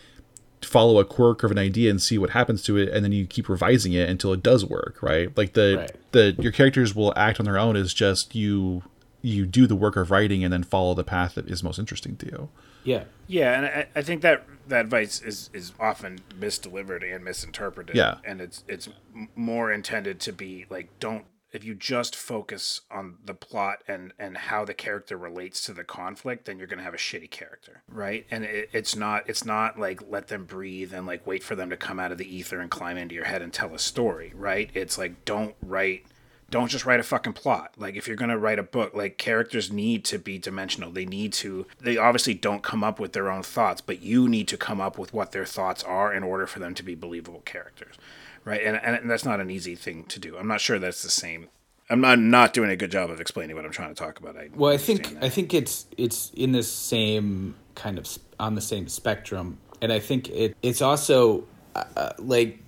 follow 0.63 1.01
a 1.01 1.05
quirk 1.05 1.43
of 1.43 1.51
an 1.51 1.59
idea 1.59 1.91
and 1.91 2.01
see 2.01 2.17
what 2.17 2.31
happens 2.31 2.63
to 2.63 2.77
it 2.77 2.89
and 2.91 3.03
then 3.05 3.11
you 3.11 3.27
keep 3.27 3.49
revising 3.49 3.93
it 3.93 4.09
until 4.09 4.33
it 4.33 4.41
does 4.41 4.65
work, 4.65 4.99
right? 5.03 5.37
Like 5.37 5.55
the 5.55 5.79
Right. 5.79 5.93
the 6.13 6.37
your 6.39 6.53
characters 6.53 6.95
will 6.95 7.13
act 7.17 7.41
on 7.41 7.45
their 7.45 7.59
own 7.59 7.75
is 7.75 7.93
just 7.93 8.37
you 8.37 8.85
you 9.23 9.45
do 9.47 9.67
the 9.67 9.75
work 9.77 9.97
of 9.97 10.11
writing 10.13 10.45
and 10.45 10.53
then 10.53 10.63
follow 10.63 10.95
the 10.95 11.03
path 11.05 11.35
that 11.35 11.49
is 11.49 11.63
most 11.65 11.79
interesting 11.81 12.15
to 12.17 12.27
you. 12.27 12.49
Yeah. 12.85 13.05
Yeah, 13.27 13.57
and 13.57 13.67
I, 13.67 13.87
I 13.95 14.03
think 14.03 14.23
that 14.23 14.45
that 14.69 14.83
advice 14.87 15.21
is, 15.23 15.51
is 15.53 15.73
often 15.79 16.21
misdelivered 16.39 17.03
and 17.15 17.25
misinterpreted. 17.25 17.97
Yeah. 17.97 18.17
and 18.25 18.41
it's 18.41 18.65
it's 18.69 18.89
more 19.35 19.73
intended 19.73 20.21
to 20.21 20.33
be 20.33 20.67
like 20.71 20.89
don't 21.01 21.27
if 21.53 21.65
you 21.65 21.75
just 21.75 22.15
focus 22.15 22.83
on 22.91 23.19
the 23.25 23.35
plot 23.35 23.83
and 23.89 24.13
and 24.19 24.37
how 24.37 24.65
the 24.65 24.75
character 24.75 25.17
relates 25.17 25.61
to 25.63 25.73
the 25.73 25.83
conflict, 25.85 26.45
then 26.45 26.59
you're 26.59 26.69
gonna 26.69 26.83
have 26.83 26.95
a 26.95 26.99
shitty 26.99 27.31
character, 27.31 27.83
right? 27.89 28.27
And 28.31 28.45
it, 28.45 28.71
it's 28.73 28.95
not 28.95 29.29
it's 29.29 29.45
not 29.45 29.79
like 29.79 30.01
let 30.09 30.29
them 30.29 30.45
breathe 30.45 30.95
and 30.95 31.07
like 31.07 31.27
wait 31.27 31.43
for 31.43 31.57
them 31.57 31.71
to 31.71 31.77
come 31.77 31.99
out 31.99 32.13
of 32.13 32.19
the 32.19 32.37
ether 32.37 32.61
and 32.61 32.71
climb 32.71 32.97
into 32.97 33.15
your 33.15 33.25
head 33.25 33.43
and 33.43 33.53
tell 33.53 33.75
a 33.75 33.79
story, 33.79 34.33
right? 34.35 34.71
It's 34.75 34.97
like 34.97 35.25
don't 35.25 35.57
write 35.61 36.07
don't 36.51 36.69
just 36.69 36.85
write 36.85 37.01
a 37.01 37.05
fucking 37.05 37.35
plot. 37.35 37.73
Like 37.77 37.97
if 37.97 38.07
you're 38.07 38.17
going 38.17 38.31
to 38.31 38.39
write 38.39 38.59
a 38.59 38.63
book, 38.63 38.95
like 38.95 39.19
characters 39.19 39.71
need 39.71 40.05
to 40.07 40.19
be 40.19 40.39
dimensional. 40.39 40.91
They 40.91 41.07
need 41.07 41.33
to 41.35 41.67
they 41.81 41.97
obviously 41.97 42.35
don't 42.35 42.63
come 42.63 42.85
up 42.85 42.99
with 43.01 43.13
their 43.13 43.31
own 43.31 43.43
thoughts, 43.43 43.81
but 43.81 44.03
you 44.03 44.29
need 44.29 44.49
to 44.49 44.57
come 44.57 44.81
up 44.81 44.99
with 44.99 45.13
what 45.13 45.33
their 45.33 45.47
thoughts 45.47 45.83
are 45.85 46.13
in 46.13 46.23
order 46.23 46.47
for 46.47 46.59
them 46.59 46.75
to 46.75 46.83
be 46.83 46.95
believable 46.95 47.43
characters. 47.45 47.97
Right? 48.45 48.63
And 48.63 48.77
and 48.77 49.11
that's 49.11 49.25
not 49.25 49.41
an 49.41 49.51
easy 49.51 49.75
thing 49.75 50.05
to 50.05 50.19
do. 50.19 50.37
I'm 50.37 50.49
not 50.49 50.61
sure 50.61 50.79
that's 50.79 51.03
the 51.03 51.11
same 51.11 51.49
I'm 51.91 52.01
not, 52.01 52.21
not 52.21 52.55
doing 52.55 52.71
a 52.71 52.77
good 52.77 52.93
job 52.93 53.11
of 53.11 53.21
explaining 53.21 53.57
what 53.57 53.65
I'm 53.65 53.73
trying 53.73 53.89
to 53.89 53.97
talk 53.97 54.21
about. 54.21 54.37
I 54.37 54.49
well, 54.55 54.73
I 54.73 54.77
think 54.77 55.17
I 55.21 55.29
think 55.29 55.53
it's 55.53 55.87
it's 55.99 56.31
in 56.35 56.53
the 56.53 56.63
same 56.63 57.57
kind 57.75 57.99
of 57.99 58.07
on 58.39 58.55
the 58.55 58.61
same 58.61 58.87
spectrum, 58.87 59.59
and 59.83 59.93
I 59.93 59.99
think 59.99 60.29
it 60.29 60.57
it's 60.63 60.81
also 60.81 61.45
uh, 61.75 61.85
uh, 61.97 62.13
like, 62.19 62.61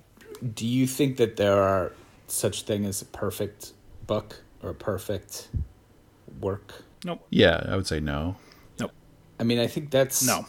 do 0.53 0.67
you 0.67 0.87
think 0.87 1.17
that 1.17 1.37
there 1.37 1.61
are 1.61 1.93
such 2.27 2.63
thing 2.63 2.85
as 2.85 3.01
a 3.01 3.05
perfect 3.05 3.73
book 4.07 4.41
or 4.61 4.69
a 4.71 4.75
perfect 4.75 5.49
work? 6.39 6.83
Nope. 7.05 7.25
Yeah, 7.29 7.63
I 7.67 7.75
would 7.75 7.87
say 7.87 7.99
no. 7.99 8.35
Nope. 8.79 8.91
I 9.39 9.43
mean, 9.43 9.59
I 9.59 9.67
think 9.67 9.91
that's 9.91 10.25
no. 10.25 10.45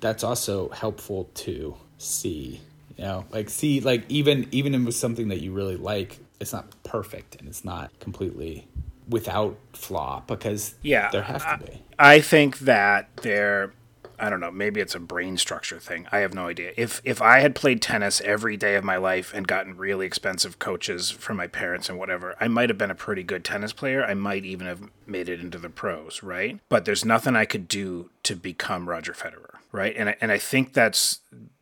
That's 0.00 0.22
also 0.22 0.68
helpful 0.70 1.28
to 1.34 1.76
see. 1.98 2.60
You 2.96 3.04
know, 3.04 3.24
like 3.30 3.50
see, 3.50 3.80
like 3.80 4.04
even 4.08 4.48
even 4.50 4.74
if 4.74 4.82
with 4.82 4.96
something 4.96 5.28
that 5.28 5.40
you 5.40 5.52
really 5.52 5.76
like, 5.76 6.18
it's 6.40 6.52
not 6.52 6.66
perfect 6.82 7.36
and 7.36 7.48
it's 7.48 7.64
not 7.64 7.96
completely 8.00 8.66
without 9.08 9.56
flaw 9.72 10.22
because 10.26 10.74
yeah, 10.82 11.10
there 11.10 11.22
has 11.22 11.42
to 11.42 11.58
be. 11.64 11.82
I 11.98 12.20
think 12.20 12.60
that 12.60 13.08
there 13.22 13.72
I 14.18 14.30
don't 14.30 14.40
know, 14.40 14.50
maybe 14.50 14.80
it's 14.80 14.94
a 14.94 15.00
brain 15.00 15.36
structure 15.36 15.78
thing. 15.78 16.06
I 16.10 16.18
have 16.18 16.34
no 16.34 16.48
idea. 16.48 16.72
If 16.76 17.00
if 17.04 17.22
I 17.22 17.40
had 17.40 17.54
played 17.54 17.80
tennis 17.80 18.20
every 18.22 18.56
day 18.56 18.74
of 18.74 18.84
my 18.84 18.96
life 18.96 19.32
and 19.34 19.46
gotten 19.46 19.76
really 19.76 20.06
expensive 20.06 20.58
coaches 20.58 21.10
from 21.10 21.36
my 21.36 21.46
parents 21.46 21.88
and 21.88 21.98
whatever, 21.98 22.34
I 22.40 22.48
might 22.48 22.70
have 22.70 22.78
been 22.78 22.90
a 22.90 22.96
pretty 22.96 23.22
good 23.22 23.44
tennis 23.44 23.72
player. 23.72 24.04
I 24.04 24.14
might 24.14 24.44
even 24.44 24.66
have 24.66 24.90
made 25.06 25.28
it 25.28 25.40
into 25.40 25.58
the 25.58 25.70
pros, 25.70 26.22
right? 26.22 26.58
But 26.68 26.84
there's 26.84 27.04
nothing 27.04 27.36
I 27.36 27.44
could 27.44 27.68
do 27.68 28.10
to 28.24 28.36
become 28.36 28.88
Roger 28.88 29.12
Federer, 29.12 29.56
right? 29.72 29.94
And 29.96 30.10
I, 30.10 30.16
and 30.20 30.32
I 30.32 30.38
think 30.38 30.72
that's 30.72 31.20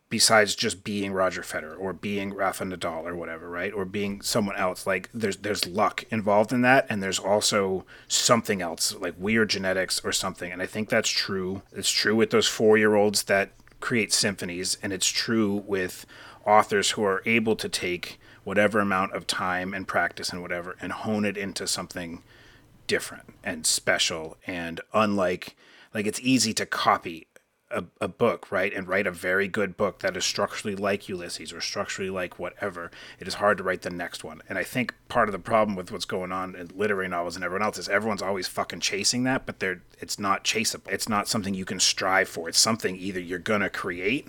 besides 0.09 0.55
just 0.55 0.83
being 0.83 1.11
Roger 1.11 1.41
Federer 1.41 1.77
or 1.77 1.91
being 1.93 2.33
Rafa 2.33 2.63
Nadal 2.63 3.03
or 3.03 3.15
whatever, 3.15 3.49
right? 3.49 3.73
Or 3.73 3.85
being 3.85 4.21
someone 4.21 4.55
else. 4.55 4.87
Like 4.87 5.09
there's 5.13 5.37
there's 5.37 5.67
luck 5.67 6.03
involved 6.09 6.53
in 6.53 6.61
that, 6.61 6.85
and 6.89 7.03
there's 7.03 7.19
also 7.19 7.85
something 8.07 8.61
else, 8.61 8.95
like 8.95 9.15
weird 9.17 9.49
genetics 9.49 10.03
or 10.03 10.11
something. 10.11 10.51
And 10.51 10.61
I 10.61 10.65
think 10.65 10.89
that's 10.89 11.09
true. 11.09 11.61
It's 11.71 11.91
true 11.91 12.15
with 12.15 12.29
those 12.29 12.47
four 12.47 12.77
year 12.77 12.95
olds 12.95 13.23
that 13.23 13.51
create 13.79 14.13
symphonies, 14.13 14.77
and 14.81 14.93
it's 14.93 15.07
true 15.07 15.63
with 15.67 16.05
authors 16.45 16.91
who 16.91 17.03
are 17.03 17.21
able 17.25 17.55
to 17.57 17.67
take 17.67 18.19
whatever 18.45 18.79
amount 18.79 19.13
of 19.13 19.27
time 19.27 19.73
and 19.73 19.87
practice 19.87 20.29
and 20.29 20.41
whatever 20.41 20.77
and 20.79 20.93
hone 20.93 21.25
it 21.25 21.35
into 21.35 21.67
something 21.67 22.23
different 22.87 23.33
and 23.43 23.65
special 23.65 24.37
and 24.47 24.79
unlike 24.93 25.57
like 25.93 26.05
it's 26.05 26.21
easy 26.21 26.53
to 26.53 26.65
copy 26.65 27.27
a, 27.69 27.83
a 27.99 28.07
book, 28.07 28.51
right, 28.51 28.73
and 28.73 28.87
write 28.87 29.07
a 29.07 29.11
very 29.11 29.47
good 29.47 29.75
book 29.75 29.99
that 29.99 30.15
is 30.15 30.25
structurally 30.25 30.75
like 30.75 31.09
Ulysses 31.09 31.51
or 31.51 31.61
structurally 31.61 32.09
like 32.09 32.39
whatever, 32.39 32.91
it 33.19 33.27
is 33.27 33.35
hard 33.35 33.57
to 33.57 33.63
write 33.63 33.81
the 33.81 33.89
next 33.89 34.23
one. 34.23 34.41
And 34.47 34.57
I 34.57 34.63
think 34.63 34.93
part 35.09 35.27
of 35.27 35.33
the 35.33 35.39
problem 35.39 35.75
with 35.75 35.91
what's 35.91 36.05
going 36.05 36.31
on 36.31 36.55
in 36.55 36.71
literary 36.75 37.07
novels 37.07 37.35
and 37.35 37.43
everyone 37.43 37.65
else 37.65 37.77
is 37.77 37.89
everyone's 37.89 38.21
always 38.21 38.47
fucking 38.47 38.79
chasing 38.79 39.23
that, 39.23 39.45
but 39.45 39.59
they're 39.59 39.81
it's 39.99 40.19
not 40.19 40.43
chaseable. 40.43 40.91
It's 40.91 41.09
not 41.09 41.27
something 41.27 41.53
you 41.53 41.65
can 41.65 41.79
strive 41.79 42.29
for. 42.29 42.47
It's 42.49 42.59
something 42.59 42.95
either 42.95 43.19
you're 43.19 43.39
gonna 43.39 43.69
create 43.69 44.27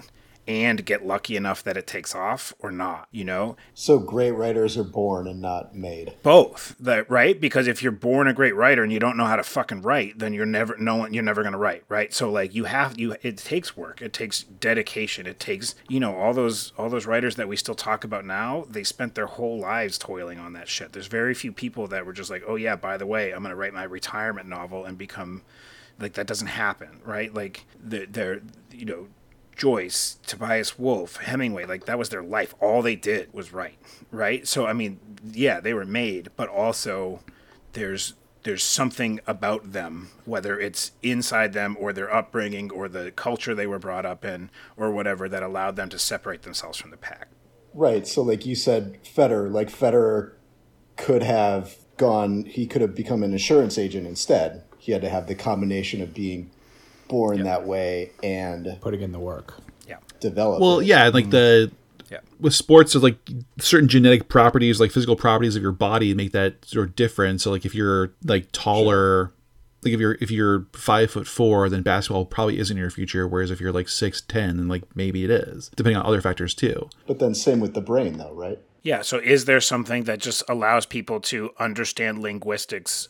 and 0.48 0.86
get 0.86 1.06
lucky 1.06 1.36
enough 1.36 1.62
that 1.62 1.76
it 1.76 1.86
takes 1.86 2.14
off 2.14 2.54
or 2.58 2.72
not, 2.72 3.06
you 3.12 3.22
know? 3.22 3.54
So 3.74 3.98
great 3.98 4.30
writers 4.30 4.78
are 4.78 4.82
born 4.82 5.28
and 5.28 5.42
not 5.42 5.74
made. 5.74 6.14
Both, 6.22 6.74
that 6.80 7.08
right? 7.10 7.38
Because 7.38 7.66
if 7.68 7.82
you're 7.82 7.92
born 7.92 8.26
a 8.26 8.32
great 8.32 8.56
writer 8.56 8.82
and 8.82 8.90
you 8.90 8.98
don't 8.98 9.18
know 9.18 9.26
how 9.26 9.36
to 9.36 9.42
fucking 9.42 9.82
write, 9.82 10.18
then 10.18 10.32
you're 10.32 10.46
never 10.46 10.74
no 10.78 10.96
one 10.96 11.12
you're 11.12 11.22
never 11.22 11.42
going 11.42 11.52
to 11.52 11.58
write, 11.58 11.84
right? 11.90 12.14
So 12.14 12.30
like 12.30 12.54
you 12.54 12.64
have 12.64 12.98
you 12.98 13.14
it 13.22 13.36
takes 13.36 13.76
work, 13.76 14.00
it 14.00 14.14
takes 14.14 14.42
dedication, 14.42 15.26
it 15.26 15.38
takes, 15.38 15.74
you 15.86 16.00
know, 16.00 16.16
all 16.16 16.32
those 16.32 16.72
all 16.78 16.88
those 16.88 17.06
writers 17.06 17.36
that 17.36 17.46
we 17.46 17.56
still 17.56 17.74
talk 17.74 18.02
about 18.02 18.24
now, 18.24 18.64
they 18.70 18.84
spent 18.84 19.14
their 19.14 19.26
whole 19.26 19.58
lives 19.58 19.98
toiling 19.98 20.38
on 20.38 20.54
that 20.54 20.68
shit. 20.68 20.94
There's 20.94 21.08
very 21.08 21.34
few 21.34 21.52
people 21.52 21.86
that 21.88 22.06
were 22.06 22.14
just 22.14 22.30
like, 22.30 22.42
"Oh 22.46 22.56
yeah, 22.56 22.74
by 22.74 22.96
the 22.96 23.06
way, 23.06 23.32
I'm 23.32 23.42
going 23.42 23.50
to 23.50 23.56
write 23.56 23.74
my 23.74 23.84
retirement 23.84 24.48
novel 24.48 24.86
and 24.86 24.96
become 24.96 25.42
like 26.00 26.14
that 26.14 26.26
doesn't 26.26 26.46
happen, 26.46 27.00
right? 27.04 27.32
Like 27.34 27.66
they're, 27.82 28.40
you 28.72 28.84
know, 28.86 29.08
Joyce, 29.58 30.18
Tobias 30.24 30.78
Wolff, 30.78 31.16
Hemingway, 31.16 31.66
like 31.66 31.84
that 31.86 31.98
was 31.98 32.08
their 32.08 32.22
life. 32.22 32.54
All 32.60 32.80
they 32.80 32.94
did 32.96 33.34
was 33.34 33.52
write, 33.52 33.76
right? 34.10 34.46
So 34.46 34.66
I 34.66 34.72
mean, 34.72 35.00
yeah, 35.32 35.60
they 35.60 35.74
were 35.74 35.84
made, 35.84 36.30
but 36.36 36.48
also 36.48 37.20
there's 37.72 38.14
there's 38.44 38.62
something 38.62 39.20
about 39.26 39.72
them, 39.72 40.10
whether 40.24 40.58
it's 40.58 40.92
inside 41.02 41.52
them 41.52 41.76
or 41.78 41.92
their 41.92 42.12
upbringing 42.14 42.70
or 42.70 42.88
the 42.88 43.10
culture 43.10 43.52
they 43.52 43.66
were 43.66 43.80
brought 43.80 44.06
up 44.06 44.24
in 44.24 44.48
or 44.76 44.92
whatever 44.92 45.28
that 45.28 45.42
allowed 45.42 45.74
them 45.74 45.88
to 45.88 45.98
separate 45.98 46.42
themselves 46.42 46.78
from 46.78 46.92
the 46.92 46.96
pack. 46.96 47.28
Right. 47.74 48.06
So 48.06 48.22
like 48.22 48.46
you 48.46 48.54
said, 48.54 49.02
Federer, 49.02 49.52
like 49.52 49.70
Federer 49.70 50.32
could 50.96 51.24
have 51.24 51.76
gone 51.96 52.44
he 52.44 52.64
could 52.64 52.80
have 52.80 52.94
become 52.94 53.24
an 53.24 53.32
insurance 53.32 53.76
agent 53.76 54.06
instead. 54.06 54.62
He 54.78 54.92
had 54.92 55.02
to 55.02 55.08
have 55.08 55.26
the 55.26 55.34
combination 55.34 56.00
of 56.00 56.14
being 56.14 56.52
born 57.08 57.38
yep. 57.38 57.46
that 57.46 57.66
way 57.66 58.12
and 58.22 58.76
putting 58.80 59.00
in 59.00 59.12
the 59.12 59.18
work. 59.18 59.54
Yeah. 59.86 59.96
Develop. 60.20 60.60
Well, 60.60 60.82
yeah, 60.82 61.08
like 61.08 61.24
mm-hmm. 61.24 61.30
the 61.30 61.72
yeah. 62.10 62.20
with 62.40 62.54
sports 62.54 62.92
there's 62.92 63.02
like 63.02 63.18
certain 63.58 63.88
genetic 63.88 64.28
properties, 64.28 64.80
like 64.80 64.90
physical 64.90 65.16
properties 65.16 65.56
of 65.56 65.62
your 65.62 65.72
body 65.72 66.14
make 66.14 66.32
that 66.32 66.64
sort 66.64 66.88
of 66.88 66.96
different. 66.96 67.40
So 67.40 67.50
like 67.50 67.64
if 67.64 67.74
you're 67.74 68.12
like 68.24 68.48
taller 68.52 69.26
sure. 69.26 69.32
like 69.84 69.94
if 69.94 70.00
you're 70.00 70.16
if 70.20 70.30
you're 70.30 70.66
five 70.72 71.10
foot 71.10 71.26
four, 71.26 71.68
then 71.68 71.82
basketball 71.82 72.24
probably 72.24 72.58
isn't 72.58 72.76
your 72.76 72.90
future. 72.90 73.26
Whereas 73.26 73.50
if 73.50 73.60
you're 73.60 73.72
like 73.72 73.88
six 73.88 74.20
ten, 74.20 74.56
then 74.56 74.68
like 74.68 74.84
maybe 74.94 75.24
it 75.24 75.30
is, 75.30 75.70
depending 75.76 75.98
on 75.98 76.06
other 76.06 76.20
factors 76.20 76.54
too. 76.54 76.88
But 77.06 77.18
then 77.18 77.34
same 77.34 77.60
with 77.60 77.74
the 77.74 77.80
brain 77.80 78.18
though, 78.18 78.32
right? 78.32 78.58
Yeah. 78.82 79.02
So 79.02 79.18
is 79.18 79.44
there 79.44 79.60
something 79.60 80.04
that 80.04 80.18
just 80.20 80.42
allows 80.48 80.86
people 80.86 81.20
to 81.20 81.50
understand 81.58 82.20
linguistics 82.20 83.08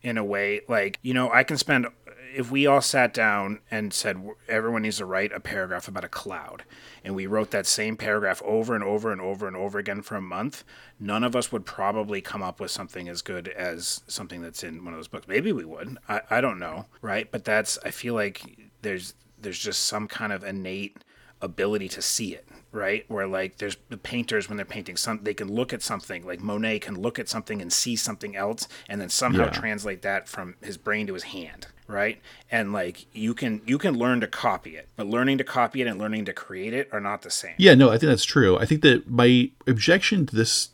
in 0.00 0.16
a 0.16 0.24
way 0.24 0.60
like, 0.68 0.98
you 1.02 1.12
know, 1.12 1.30
I 1.30 1.42
can 1.42 1.58
spend 1.58 1.86
if 2.34 2.50
we 2.50 2.66
all 2.66 2.80
sat 2.80 3.14
down 3.14 3.60
and 3.70 3.92
said 3.92 4.22
everyone 4.48 4.82
needs 4.82 4.98
to 4.98 5.04
write 5.04 5.32
a 5.32 5.40
paragraph 5.40 5.88
about 5.88 6.04
a 6.04 6.08
cloud 6.08 6.64
and 7.04 7.14
we 7.14 7.26
wrote 7.26 7.50
that 7.50 7.66
same 7.66 7.96
paragraph 7.96 8.42
over 8.44 8.74
and 8.74 8.84
over 8.84 9.12
and 9.12 9.20
over 9.20 9.46
and 9.46 9.56
over 9.56 9.78
again 9.78 10.02
for 10.02 10.16
a 10.16 10.20
month 10.20 10.64
none 10.98 11.24
of 11.24 11.34
us 11.34 11.50
would 11.50 11.64
probably 11.64 12.20
come 12.20 12.42
up 12.42 12.60
with 12.60 12.70
something 12.70 13.08
as 13.08 13.22
good 13.22 13.48
as 13.48 14.02
something 14.06 14.42
that's 14.42 14.62
in 14.62 14.84
one 14.84 14.92
of 14.94 14.98
those 14.98 15.08
books. 15.08 15.28
Maybe 15.28 15.52
we 15.52 15.64
would. 15.64 15.98
I, 16.08 16.20
I 16.30 16.40
don't 16.40 16.58
know 16.58 16.86
right? 17.02 17.30
But 17.30 17.44
that's 17.44 17.78
i 17.84 17.90
feel 17.90 18.14
like 18.14 18.42
there's 18.82 19.14
there's 19.40 19.58
just 19.58 19.84
some 19.84 20.08
kind 20.08 20.32
of 20.32 20.44
innate 20.44 21.04
ability 21.40 21.88
to 21.88 22.02
see 22.02 22.34
it 22.34 22.47
right? 22.72 23.04
Where 23.08 23.26
like 23.26 23.58
there's 23.58 23.76
the 23.88 23.96
painters 23.96 24.48
when 24.48 24.56
they're 24.56 24.66
painting 24.66 24.96
some 24.96 25.20
they 25.22 25.34
can 25.34 25.52
look 25.52 25.72
at 25.72 25.82
something 25.82 26.26
like 26.26 26.40
monet 26.40 26.80
can 26.80 27.00
look 27.00 27.18
at 27.18 27.28
something 27.28 27.62
and 27.62 27.72
see 27.72 27.96
something 27.96 28.36
else 28.36 28.68
and 28.88 29.00
then 29.00 29.08
somehow 29.08 29.44
yeah. 29.44 29.50
translate 29.50 30.02
that 30.02 30.28
from 30.28 30.56
his 30.62 30.76
brain 30.76 31.06
to 31.06 31.14
his 31.14 31.24
hand 31.24 31.66
right? 31.88 32.20
And 32.50 32.72
like 32.72 33.06
you 33.12 33.34
can 33.34 33.62
you 33.66 33.78
can 33.78 33.98
learn 33.98 34.20
to 34.20 34.26
copy 34.26 34.76
it 34.76 34.88
but 34.96 35.06
learning 35.06 35.38
to 35.38 35.44
copy 35.44 35.80
it 35.80 35.86
and 35.86 35.98
learning 35.98 36.26
to 36.26 36.32
create 36.32 36.74
it 36.74 36.88
are 36.92 37.00
not 37.00 37.22
the 37.22 37.30
same. 37.30 37.54
Yeah 37.56 37.74
no 37.74 37.88
i 37.88 37.98
think 37.98 38.10
that's 38.10 38.24
true. 38.24 38.58
I 38.58 38.66
think 38.66 38.82
that 38.82 39.10
my 39.10 39.50
objection 39.66 40.26
to 40.26 40.36
this 40.36 40.68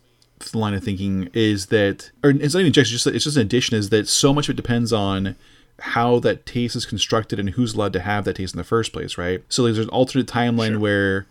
line 0.52 0.74
of 0.74 0.84
thinking 0.84 1.30
is 1.32 1.66
that 1.66 2.10
or 2.22 2.30
it's 2.30 2.52
not 2.52 2.60
even 2.60 2.70
objection 2.70 2.92
just 2.92 3.06
it's 3.06 3.24
just 3.24 3.36
an 3.36 3.42
addition 3.42 3.76
is 3.76 3.88
that 3.90 4.08
so 4.08 4.34
much 4.34 4.48
of 4.48 4.54
it 4.54 4.56
depends 4.56 4.92
on 4.92 5.36
how 5.80 6.18
that 6.18 6.44
taste 6.44 6.76
is 6.76 6.84
constructed 6.84 7.38
and 7.38 7.50
who's 7.50 7.74
allowed 7.74 7.92
to 7.92 8.00
have 8.00 8.24
that 8.24 8.36
taste 8.36 8.54
in 8.54 8.58
the 8.58 8.64
first 8.64 8.92
place 8.92 9.16
right? 9.16 9.42
So 9.48 9.62
there's 9.62 9.78
an 9.78 9.88
alternate 9.90 10.26
timeline 10.26 10.72
sure. 10.72 10.80
where 10.80 11.26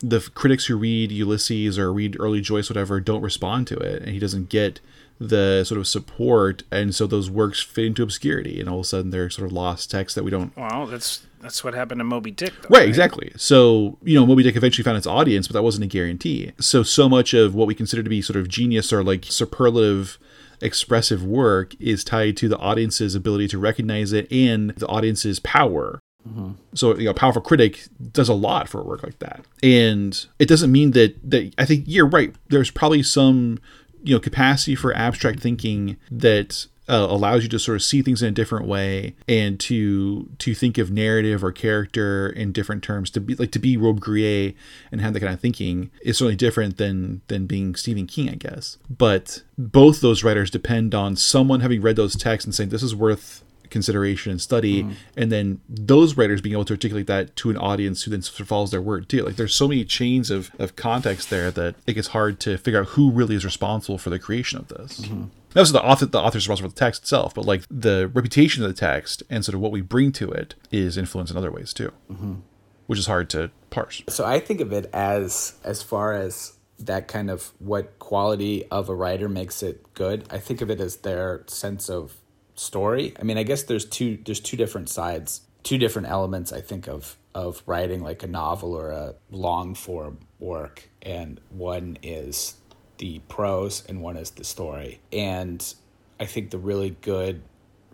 the 0.00 0.20
critics 0.34 0.66
who 0.66 0.76
read 0.76 1.10
ulysses 1.10 1.78
or 1.78 1.92
read 1.92 2.16
early 2.20 2.40
joyce 2.40 2.70
whatever 2.70 3.00
don't 3.00 3.22
respond 3.22 3.66
to 3.66 3.76
it 3.76 4.02
and 4.02 4.12
he 4.12 4.18
doesn't 4.18 4.48
get 4.48 4.80
the 5.20 5.64
sort 5.64 5.78
of 5.80 5.86
support, 5.86 6.62
and 6.70 6.94
so 6.94 7.06
those 7.06 7.30
works 7.30 7.60
fade 7.60 7.86
into 7.86 8.02
obscurity, 8.02 8.60
and 8.60 8.68
all 8.68 8.76
of 8.76 8.82
a 8.82 8.84
sudden 8.84 9.10
they're 9.10 9.30
sort 9.30 9.46
of 9.46 9.52
lost 9.52 9.90
text 9.90 10.14
that 10.14 10.22
we 10.22 10.30
don't. 10.30 10.56
Well, 10.56 10.86
that's 10.86 11.26
that's 11.40 11.62
what 11.62 11.74
happened 11.74 12.00
to 12.00 12.04
Moby 12.04 12.30
Dick, 12.30 12.52
though, 12.62 12.68
right, 12.70 12.80
right? 12.80 12.88
Exactly. 12.88 13.32
So 13.36 13.98
you 14.02 14.14
know, 14.14 14.26
Moby 14.26 14.42
Dick 14.42 14.56
eventually 14.56 14.84
found 14.84 14.96
its 14.96 15.06
audience, 15.06 15.48
but 15.48 15.54
that 15.54 15.62
wasn't 15.62 15.84
a 15.84 15.88
guarantee. 15.88 16.52
So 16.60 16.82
so 16.82 17.08
much 17.08 17.34
of 17.34 17.54
what 17.54 17.66
we 17.66 17.74
consider 17.74 18.02
to 18.02 18.10
be 18.10 18.22
sort 18.22 18.36
of 18.36 18.48
genius 18.48 18.92
or 18.92 19.02
like 19.02 19.24
superlative 19.24 20.18
expressive 20.60 21.24
work 21.24 21.74
is 21.80 22.02
tied 22.02 22.36
to 22.36 22.48
the 22.48 22.58
audience's 22.58 23.14
ability 23.14 23.46
to 23.46 23.58
recognize 23.58 24.12
it 24.12 24.30
and 24.32 24.70
the 24.70 24.88
audience's 24.88 25.38
power 25.38 26.00
Mm-hmm. 26.28 26.50
So 26.74 26.96
you 26.96 27.04
know, 27.04 27.10
a 27.10 27.14
powerful 27.14 27.42
critic 27.42 27.86
does 28.12 28.28
a 28.28 28.34
lot 28.34 28.68
for 28.68 28.80
a 28.80 28.84
work 28.84 29.02
like 29.02 29.18
that, 29.20 29.44
and 29.62 30.26
it 30.38 30.46
doesn't 30.46 30.70
mean 30.70 30.92
that 30.92 31.16
that 31.30 31.54
I 31.58 31.64
think 31.64 31.84
you're 31.86 32.06
right. 32.06 32.34
There's 32.48 32.70
probably 32.70 33.02
some 33.02 33.58
you 34.02 34.14
know 34.14 34.20
capacity 34.20 34.74
for 34.74 34.94
abstract 34.94 35.40
thinking 35.40 35.96
that 36.10 36.66
uh, 36.88 37.06
allows 37.10 37.42
you 37.42 37.48
to 37.50 37.58
sort 37.58 37.76
of 37.76 37.82
see 37.82 38.00
things 38.00 38.22
in 38.22 38.28
a 38.28 38.32
different 38.32 38.66
way 38.66 39.14
and 39.28 39.60
to 39.60 40.28
to 40.38 40.54
think 40.54 40.78
of 40.78 40.90
narrative 40.90 41.44
or 41.44 41.52
character 41.52 42.30
in 42.30 42.50
different 42.50 42.82
terms 42.82 43.10
to 43.10 43.20
be 43.20 43.34
like 43.34 43.50
to 43.52 43.58
be 43.58 43.76
Robbe-Grillet 43.76 44.54
and 44.90 45.00
have 45.00 45.12
that 45.12 45.20
kind 45.20 45.34
of 45.34 45.40
thinking 45.40 45.90
is 46.02 46.16
certainly 46.16 46.36
different 46.36 46.78
than 46.78 47.20
than 47.28 47.46
being 47.46 47.74
Stephen 47.74 48.06
King, 48.06 48.30
I 48.30 48.34
guess. 48.34 48.78
But 48.88 49.42
both 49.58 50.00
those 50.00 50.24
writers 50.24 50.50
depend 50.50 50.94
on 50.94 51.16
someone 51.16 51.60
having 51.60 51.82
read 51.82 51.96
those 51.96 52.16
texts 52.16 52.46
and 52.46 52.54
saying 52.54 52.70
this 52.70 52.82
is 52.82 52.94
worth 52.94 53.44
consideration 53.70 54.30
and 54.30 54.40
study 54.40 54.82
Mm-hmm. 54.82 54.92
and 55.16 55.32
then 55.32 55.60
those 55.68 56.16
writers 56.16 56.40
being 56.40 56.52
able 56.54 56.64
to 56.66 56.74
articulate 56.74 57.06
that 57.06 57.34
to 57.36 57.50
an 57.50 57.56
audience 57.56 58.02
who 58.02 58.10
then 58.10 58.22
follows 58.22 58.70
their 58.70 58.82
word 58.82 59.08
too 59.08 59.22
like 59.22 59.36
there's 59.36 59.54
so 59.54 59.68
many 59.68 59.84
chains 59.84 60.30
of, 60.30 60.50
of 60.58 60.76
context 60.76 61.30
there 61.30 61.50
that 61.50 61.74
it 61.86 61.94
gets 61.94 62.08
hard 62.08 62.38
to 62.40 62.56
figure 62.58 62.80
out 62.80 62.88
who 62.88 63.10
really 63.10 63.34
is 63.34 63.44
responsible 63.44 63.98
for 63.98 64.10
the 64.10 64.18
creation 64.18 64.58
of 64.58 64.68
this 64.68 65.00
Mm-hmm. 65.00 65.24
Not 65.54 65.60
also 65.62 65.72
the 65.72 65.82
author 65.82 66.06
the 66.06 66.20
author's 66.20 66.42
responsible 66.48 66.68
for 66.70 66.74
the 66.74 66.78
text 66.78 67.02
itself 67.02 67.34
but 67.34 67.44
like 67.46 67.62
the 67.70 68.08
reputation 68.12 68.62
of 68.62 68.68
the 68.68 68.74
text 68.78 69.22
and 69.30 69.44
sort 69.44 69.54
of 69.54 69.60
what 69.60 69.72
we 69.72 69.80
bring 69.80 70.12
to 70.12 70.30
it 70.30 70.54
is 70.70 70.96
influenced 70.96 71.30
in 71.32 71.36
other 71.38 71.50
ways 71.50 71.72
too 71.72 71.92
Mm-hmm. 72.12 72.34
which 72.86 72.98
is 72.98 73.06
hard 73.06 73.28
to 73.30 73.50
parse 73.70 74.02
So 74.08 74.24
I 74.24 74.40
think 74.40 74.60
of 74.60 74.72
it 74.72 74.88
as 74.92 75.54
as 75.64 75.82
far 75.82 76.12
as 76.12 76.52
that 76.80 77.08
kind 77.08 77.28
of 77.28 77.50
what 77.58 77.98
quality 77.98 78.64
of 78.70 78.88
a 78.88 78.94
writer 78.94 79.28
makes 79.28 79.64
it 79.64 79.82
good. 79.94 80.24
I 80.30 80.38
think 80.38 80.60
of 80.60 80.70
it 80.70 80.80
as 80.80 80.98
their 80.98 81.42
sense 81.48 81.90
of 81.90 82.14
story. 82.58 83.14
I 83.18 83.24
mean, 83.24 83.38
I 83.38 83.42
guess 83.42 83.62
there's 83.62 83.84
two 83.84 84.18
there's 84.24 84.40
two 84.40 84.56
different 84.56 84.88
sides, 84.88 85.42
two 85.62 85.78
different 85.78 86.08
elements 86.08 86.52
I 86.52 86.60
think 86.60 86.88
of 86.88 87.16
of 87.34 87.62
writing 87.66 88.02
like 88.02 88.22
a 88.22 88.26
novel 88.26 88.74
or 88.74 88.90
a 88.90 89.14
long 89.30 89.74
form 89.74 90.18
work 90.40 90.88
and 91.02 91.40
one 91.50 91.98
is 92.02 92.54
the 92.98 93.20
prose 93.28 93.84
and 93.88 94.02
one 94.02 94.16
is 94.16 94.30
the 94.30 94.44
story. 94.44 95.00
And 95.12 95.62
I 96.18 96.26
think 96.26 96.50
the 96.50 96.58
really 96.58 96.96
good 97.00 97.42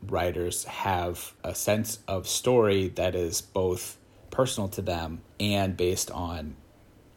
writers 0.06 0.64
have 0.64 1.33
a 1.42 1.54
sense 1.54 1.99
of 2.09 2.26
story 2.26 2.88
that 2.88 3.14
is 3.14 3.40
both 3.40 3.99
personal 4.30 4.68
to 4.68 4.83
them 4.83 5.21
and 5.38 5.76
based 5.76 6.11
on 6.11 6.56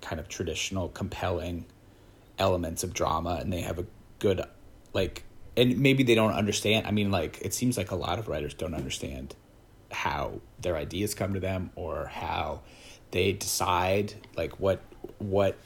kind 0.02 0.20
of 0.20 0.28
traditional 0.28 0.90
compelling 0.90 1.66
elements 2.38 2.84
of 2.84 2.94
drama 2.94 3.40
and 3.42 3.52
they 3.52 3.62
have 3.62 3.80
a 3.80 3.86
good 4.20 4.42
like 4.94 5.24
and 5.58 5.80
maybe 5.80 6.04
they 6.04 6.16
don't 6.16 6.34
understand. 6.34 6.88
I 6.88 6.92
mean 6.92 7.12
like 7.12 7.40
it 7.42 7.54
seems 7.54 7.78
like 7.78 7.92
a 7.92 7.96
lot 7.96 8.20
of 8.20 8.30
writers 8.30 8.54
don't 8.54 8.76
understand 8.76 9.36
how 9.92 10.40
their 10.60 10.78
ideas 10.78 11.14
come 11.14 11.34
to 11.34 11.40
them 11.40 11.72
or 11.76 12.06
how 12.06 12.62
they 13.12 13.34
decide 13.34 14.14
like 14.36 14.60
what 14.60 14.82
what 15.18 15.58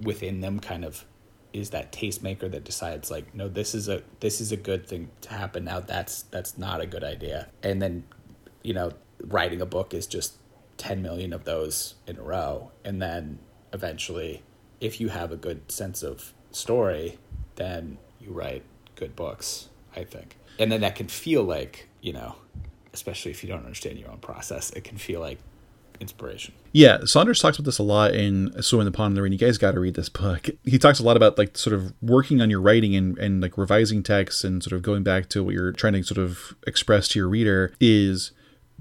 within 0.00 0.40
them 0.40 0.60
kind 0.60 0.84
of 0.84 1.04
is 1.52 1.70
that 1.70 1.90
tastemaker 1.90 2.50
that 2.50 2.62
decides 2.62 3.10
like 3.10 3.34
no 3.34 3.48
this 3.48 3.74
is 3.74 3.88
a 3.88 4.02
this 4.20 4.40
is 4.40 4.52
a 4.52 4.56
good 4.56 4.86
thing 4.86 5.10
to 5.22 5.30
happen. 5.30 5.64
Now 5.64 5.80
that's 5.80 6.22
that's 6.22 6.58
not 6.58 6.80
a 6.80 6.86
good 6.86 7.02
idea. 7.02 7.48
And 7.62 7.80
then 7.80 8.04
you 8.62 8.74
know 8.74 8.92
writing 9.24 9.60
a 9.60 9.66
book 9.66 9.94
is 9.94 10.06
just 10.06 10.34
10 10.76 11.02
million 11.02 11.32
of 11.32 11.44
those 11.44 11.94
in 12.06 12.18
a 12.18 12.22
row. 12.22 12.70
And 12.84 13.00
then 13.00 13.38
eventually 13.72 14.42
if 14.80 15.00
you 15.00 15.08
have 15.08 15.32
a 15.32 15.36
good 15.36 15.72
sense 15.72 16.02
of 16.02 16.34
story 16.50 17.18
then 17.56 17.98
you 18.20 18.30
write 18.30 18.62
good 18.98 19.14
books 19.16 19.68
i 19.96 20.02
think 20.04 20.36
and 20.58 20.70
then 20.72 20.80
that 20.80 20.94
can 20.96 21.08
feel 21.08 21.42
like 21.42 21.88
you 22.00 22.12
know 22.12 22.34
especially 22.92 23.30
if 23.30 23.42
you 23.42 23.48
don't 23.48 23.64
understand 23.64 23.98
your 23.98 24.10
own 24.10 24.18
process 24.18 24.70
it 24.70 24.84
can 24.84 24.98
feel 24.98 25.20
like 25.20 25.38
inspiration 26.00 26.54
Yeah, 26.72 26.98
Saunders 27.04 27.40
talks 27.40 27.58
about 27.58 27.64
this 27.64 27.78
a 27.78 27.82
lot 27.82 28.14
in 28.14 28.52
in 28.54 28.84
the 28.84 28.92
Pond 28.92 29.12
in 29.12 29.14
the 29.14 29.22
Rain. 29.22 29.32
You 29.32 29.38
guys 29.38 29.58
got 29.58 29.72
to 29.72 29.80
read 29.80 29.94
this 29.94 30.08
book. 30.08 30.48
He 30.64 30.78
talks 30.78 31.00
a 31.00 31.02
lot 31.02 31.16
about 31.16 31.38
like 31.38 31.56
sort 31.56 31.74
of 31.74 31.92
working 32.00 32.40
on 32.40 32.50
your 32.50 32.60
writing 32.60 32.94
and, 32.94 33.18
and 33.18 33.40
like 33.42 33.58
revising 33.58 34.04
texts 34.04 34.44
and 34.44 34.62
sort 34.62 34.74
of 34.74 34.82
going 34.82 35.02
back 35.02 35.28
to 35.30 35.42
what 35.42 35.54
you're 35.54 35.72
trying 35.72 35.94
to 35.94 36.04
sort 36.04 36.18
of 36.18 36.54
express 36.66 37.08
to 37.08 37.18
your 37.18 37.28
reader 37.28 37.72
is 37.80 38.32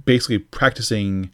basically 0.06 0.38
practicing 0.38 1.32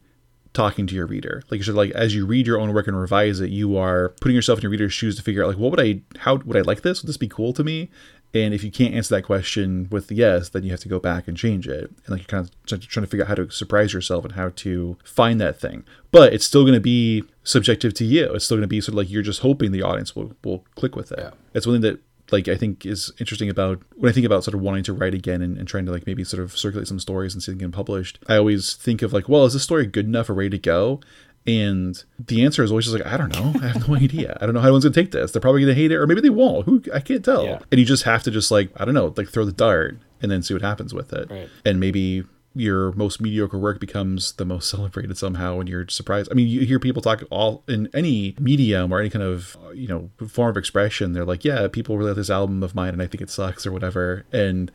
talking 0.53 0.87
to 0.87 0.95
your 0.95 1.07
reader. 1.07 1.43
Like 1.49 1.57
you 1.57 1.63
should 1.63 1.75
like 1.75 1.91
as 1.91 2.15
you 2.15 2.25
read 2.25 2.47
your 2.47 2.59
own 2.59 2.73
work 2.73 2.87
and 2.87 2.97
revise 2.97 3.39
it, 3.39 3.49
you 3.49 3.75
are 3.75 4.09
putting 4.21 4.35
yourself 4.35 4.59
in 4.59 4.63
your 4.63 4.71
reader's 4.71 4.93
shoes 4.93 5.15
to 5.17 5.21
figure 5.21 5.43
out 5.43 5.49
like 5.49 5.57
what 5.57 5.71
would 5.71 5.81
I 5.81 6.01
how 6.19 6.35
would 6.35 6.55
I 6.55 6.61
like 6.61 6.81
this? 6.81 7.01
Would 7.01 7.09
this 7.09 7.17
be 7.17 7.27
cool 7.27 7.53
to 7.53 7.63
me? 7.63 7.89
And 8.33 8.53
if 8.53 8.63
you 8.63 8.71
can't 8.71 8.95
answer 8.95 9.15
that 9.15 9.23
question 9.23 9.87
with 9.91 10.07
the 10.07 10.15
yes, 10.15 10.49
then 10.49 10.63
you 10.63 10.71
have 10.71 10.79
to 10.79 10.89
go 10.89 10.99
back 10.99 11.27
and 11.27 11.37
change 11.37 11.67
it. 11.67 11.91
And 12.05 12.09
like 12.09 12.21
you're 12.21 12.41
kind 12.41 12.49
of 12.49 12.65
trying 12.65 13.05
to 13.05 13.09
figure 13.09 13.23
out 13.23 13.27
how 13.29 13.35
to 13.35 13.51
surprise 13.51 13.93
yourself 13.93 14.25
and 14.25 14.33
how 14.33 14.49
to 14.49 14.97
find 15.03 15.39
that 15.39 15.59
thing. 15.59 15.83
But 16.11 16.33
it's 16.33 16.45
still 16.45 16.63
going 16.63 16.73
to 16.73 16.79
be 16.79 17.23
subjective 17.43 17.93
to 17.95 18.05
you. 18.05 18.33
It's 18.33 18.45
still 18.45 18.57
going 18.57 18.63
to 18.63 18.67
be 18.67 18.81
sort 18.81 18.93
of 18.93 18.97
like 18.97 19.11
you're 19.11 19.21
just 19.21 19.41
hoping 19.41 19.71
the 19.71 19.83
audience 19.83 20.15
will, 20.15 20.33
will 20.43 20.65
click 20.75 20.95
with 20.95 21.11
it. 21.11 21.19
Yeah. 21.19 21.31
It's 21.53 21.67
one 21.67 21.75
thing 21.75 21.81
that 21.91 21.99
like 22.31 22.47
I 22.47 22.55
think 22.55 22.85
is 22.85 23.11
interesting 23.19 23.49
about 23.49 23.81
when 23.95 24.09
I 24.09 24.13
think 24.13 24.25
about 24.25 24.43
sort 24.43 24.55
of 24.55 24.61
wanting 24.61 24.83
to 24.85 24.93
write 24.93 25.13
again 25.13 25.41
and, 25.41 25.57
and 25.57 25.67
trying 25.67 25.85
to 25.85 25.91
like 25.91 26.07
maybe 26.07 26.23
sort 26.23 26.41
of 26.41 26.57
circulate 26.57 26.87
some 26.87 26.99
stories 26.99 27.33
and 27.33 27.43
see 27.43 27.51
them 27.51 27.59
get 27.59 27.71
published. 27.71 28.17
I 28.27 28.37
always 28.37 28.73
think 28.73 29.01
of 29.01 29.13
like, 29.13 29.29
well, 29.29 29.45
is 29.45 29.53
this 29.53 29.63
story 29.63 29.85
good 29.85 30.05
enough 30.05 30.29
or 30.29 30.33
ready 30.33 30.49
to 30.51 30.57
go? 30.57 31.01
And 31.45 32.01
the 32.19 32.45
answer 32.45 32.63
is 32.63 32.71
always 32.71 32.85
just 32.85 32.97
like, 32.97 33.05
I 33.05 33.17
don't 33.17 33.33
know. 33.33 33.53
I 33.61 33.67
have 33.67 33.87
no 33.87 33.95
idea. 34.01 34.37
I 34.39 34.45
don't 34.45 34.55
know 34.55 34.61
how 34.61 34.67
anyone's 34.67 34.85
gonna 34.85 34.93
take 34.93 35.11
this. 35.11 35.31
They're 35.31 35.41
probably 35.41 35.61
gonna 35.61 35.73
hate 35.73 35.91
it, 35.91 35.97
or 35.97 36.07
maybe 36.07 36.21
they 36.21 36.29
won't. 36.29 36.65
Who 36.65 36.81
I 36.93 36.99
can't 36.99 37.23
tell. 37.23 37.43
Yeah. 37.45 37.59
And 37.71 37.79
you 37.79 37.85
just 37.85 38.03
have 38.03 38.23
to 38.23 38.31
just 38.31 38.49
like, 38.51 38.69
I 38.77 38.85
don't 38.85 38.93
know, 38.93 39.13
like 39.17 39.29
throw 39.29 39.45
the 39.45 39.51
dart 39.51 39.97
and 40.21 40.31
then 40.31 40.41
see 40.41 40.53
what 40.53 40.63
happens 40.63 40.93
with 40.93 41.11
it. 41.13 41.29
Right. 41.29 41.49
And 41.65 41.79
maybe 41.79 42.23
your 42.55 42.91
most 42.93 43.19
mediocre 43.19 43.57
work 43.57 43.79
becomes 43.79 44.33
the 44.33 44.45
most 44.45 44.69
celebrated 44.71 45.17
somehow 45.17 45.59
and 45.59 45.67
you're 45.67 45.87
surprised. 45.89 46.29
I 46.31 46.35
mean, 46.35 46.47
you 46.47 46.61
hear 46.61 46.79
people 46.79 47.01
talk 47.01 47.23
all 47.29 47.63
in 47.67 47.89
any 47.93 48.35
medium 48.39 48.91
or 48.93 48.99
any 48.99 49.09
kind 49.09 49.23
of, 49.23 49.57
uh, 49.65 49.71
you 49.71 49.87
know, 49.87 50.09
form 50.27 50.51
of 50.51 50.57
expression. 50.57 51.13
They're 51.13 51.25
like, 51.25 51.43
yeah, 51.43 51.67
people 51.67 51.97
really 51.97 52.11
like 52.11 52.17
this 52.17 52.29
album 52.29 52.63
of 52.63 52.75
mine 52.75 52.93
and 52.93 53.01
I 53.01 53.07
think 53.07 53.21
it 53.21 53.29
sucks 53.29 53.65
or 53.65 53.71
whatever. 53.71 54.25
And 54.31 54.71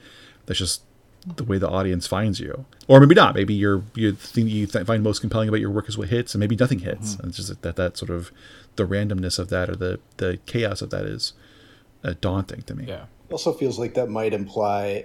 that's 0.47 0.59
just 0.59 0.83
the 1.37 1.45
way 1.45 1.59
the 1.59 1.69
audience 1.69 2.07
finds 2.07 2.41
you. 2.41 2.65
Or 2.87 3.01
maybe 3.01 3.15
not. 3.15 3.35
Maybe 3.35 3.55
you're, 3.55 3.83
you 3.95 4.13
think 4.13 4.49
you 4.49 4.67
th- 4.67 4.87
find 4.87 5.03
most 5.03 5.21
compelling 5.21 5.49
about 5.49 5.61
your 5.61 5.71
work 5.71 5.89
is 5.89 5.99
what 5.99 6.09
hits 6.09 6.35
and 6.35 6.41
maybe 6.41 6.57
nothing 6.57 6.79
hits. 6.81 7.17
And 7.17 7.29
it's 7.29 7.37
just 7.37 7.61
that, 7.63 7.77
that 7.77 7.97
sort 7.97 8.11
of 8.11 8.31
the 8.77 8.85
randomness 8.87 9.39
of 9.39 9.49
that 9.51 9.69
or 9.69 9.77
the, 9.77 10.01
the 10.19 10.39
chaos 10.47 10.81
of 10.81 10.91
that 10.91 11.05
is 11.05 11.33
uh, 12.05 12.15
daunting 12.21 12.63
to 12.63 12.75
me. 12.75 12.85
yeah 12.87 13.05
also 13.31 13.53
feels 13.53 13.79
like 13.79 13.93
that 13.93 14.09
might 14.09 14.33
imply 14.33 15.05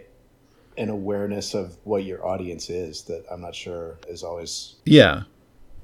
an 0.78 0.90
awareness 0.90 1.54
of 1.54 1.76
what 1.84 2.06
your 2.06 2.26
audience 2.26 2.70
is 2.70 3.02
that 3.04 3.26
I'm 3.30 3.42
not 3.42 3.54
sure 3.54 3.98
is 4.08 4.24
always 4.24 4.76
Yeah. 4.86 5.24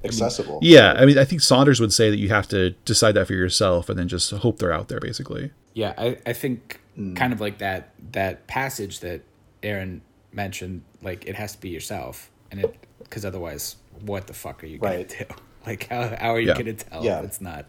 accessible. 0.05 0.59
Yeah, 0.61 0.93
I 0.97 1.05
mean, 1.05 1.17
I 1.17 1.25
think 1.25 1.41
Saunders 1.41 1.81
would 1.81 1.91
say 1.91 2.09
that 2.09 2.17
you 2.17 2.29
have 2.29 2.47
to 2.49 2.69
decide 2.85 3.11
that 3.13 3.27
for 3.27 3.33
yourself 3.33 3.89
and 3.89 3.99
then 3.99 4.07
just 4.07 4.31
hope 4.31 4.59
they're 4.59 4.71
out 4.71 4.87
there, 4.87 5.01
basically. 5.01 5.51
Yeah, 5.73 5.93
I, 5.97 6.17
I 6.25 6.31
think 6.33 6.79
kind 7.15 7.33
of 7.33 7.41
like 7.41 7.57
that 7.59 7.93
that 8.13 8.47
passage 8.47 8.99
that 9.01 9.21
Aaron 9.63 10.01
mentioned, 10.33 10.83
like 11.01 11.25
it 11.25 11.35
has 11.35 11.53
to 11.53 11.61
be 11.61 11.69
yourself, 11.69 12.29
and 12.51 12.59
it 12.61 12.75
because 13.03 13.25
otherwise, 13.25 13.75
what 14.01 14.27
the 14.27 14.33
fuck 14.33 14.63
are 14.63 14.67
you 14.67 14.77
gonna 14.77 14.97
Right. 14.97 15.09
do? 15.29 15.35
Like 15.65 15.87
how 15.87 16.15
how 16.19 16.33
are 16.35 16.39
you 16.39 16.47
Yeah. 16.49 16.57
gonna 16.57 16.73
tell 16.73 17.03
Yeah. 17.03 17.19
if 17.19 17.25
it's 17.25 17.41
not 17.41 17.65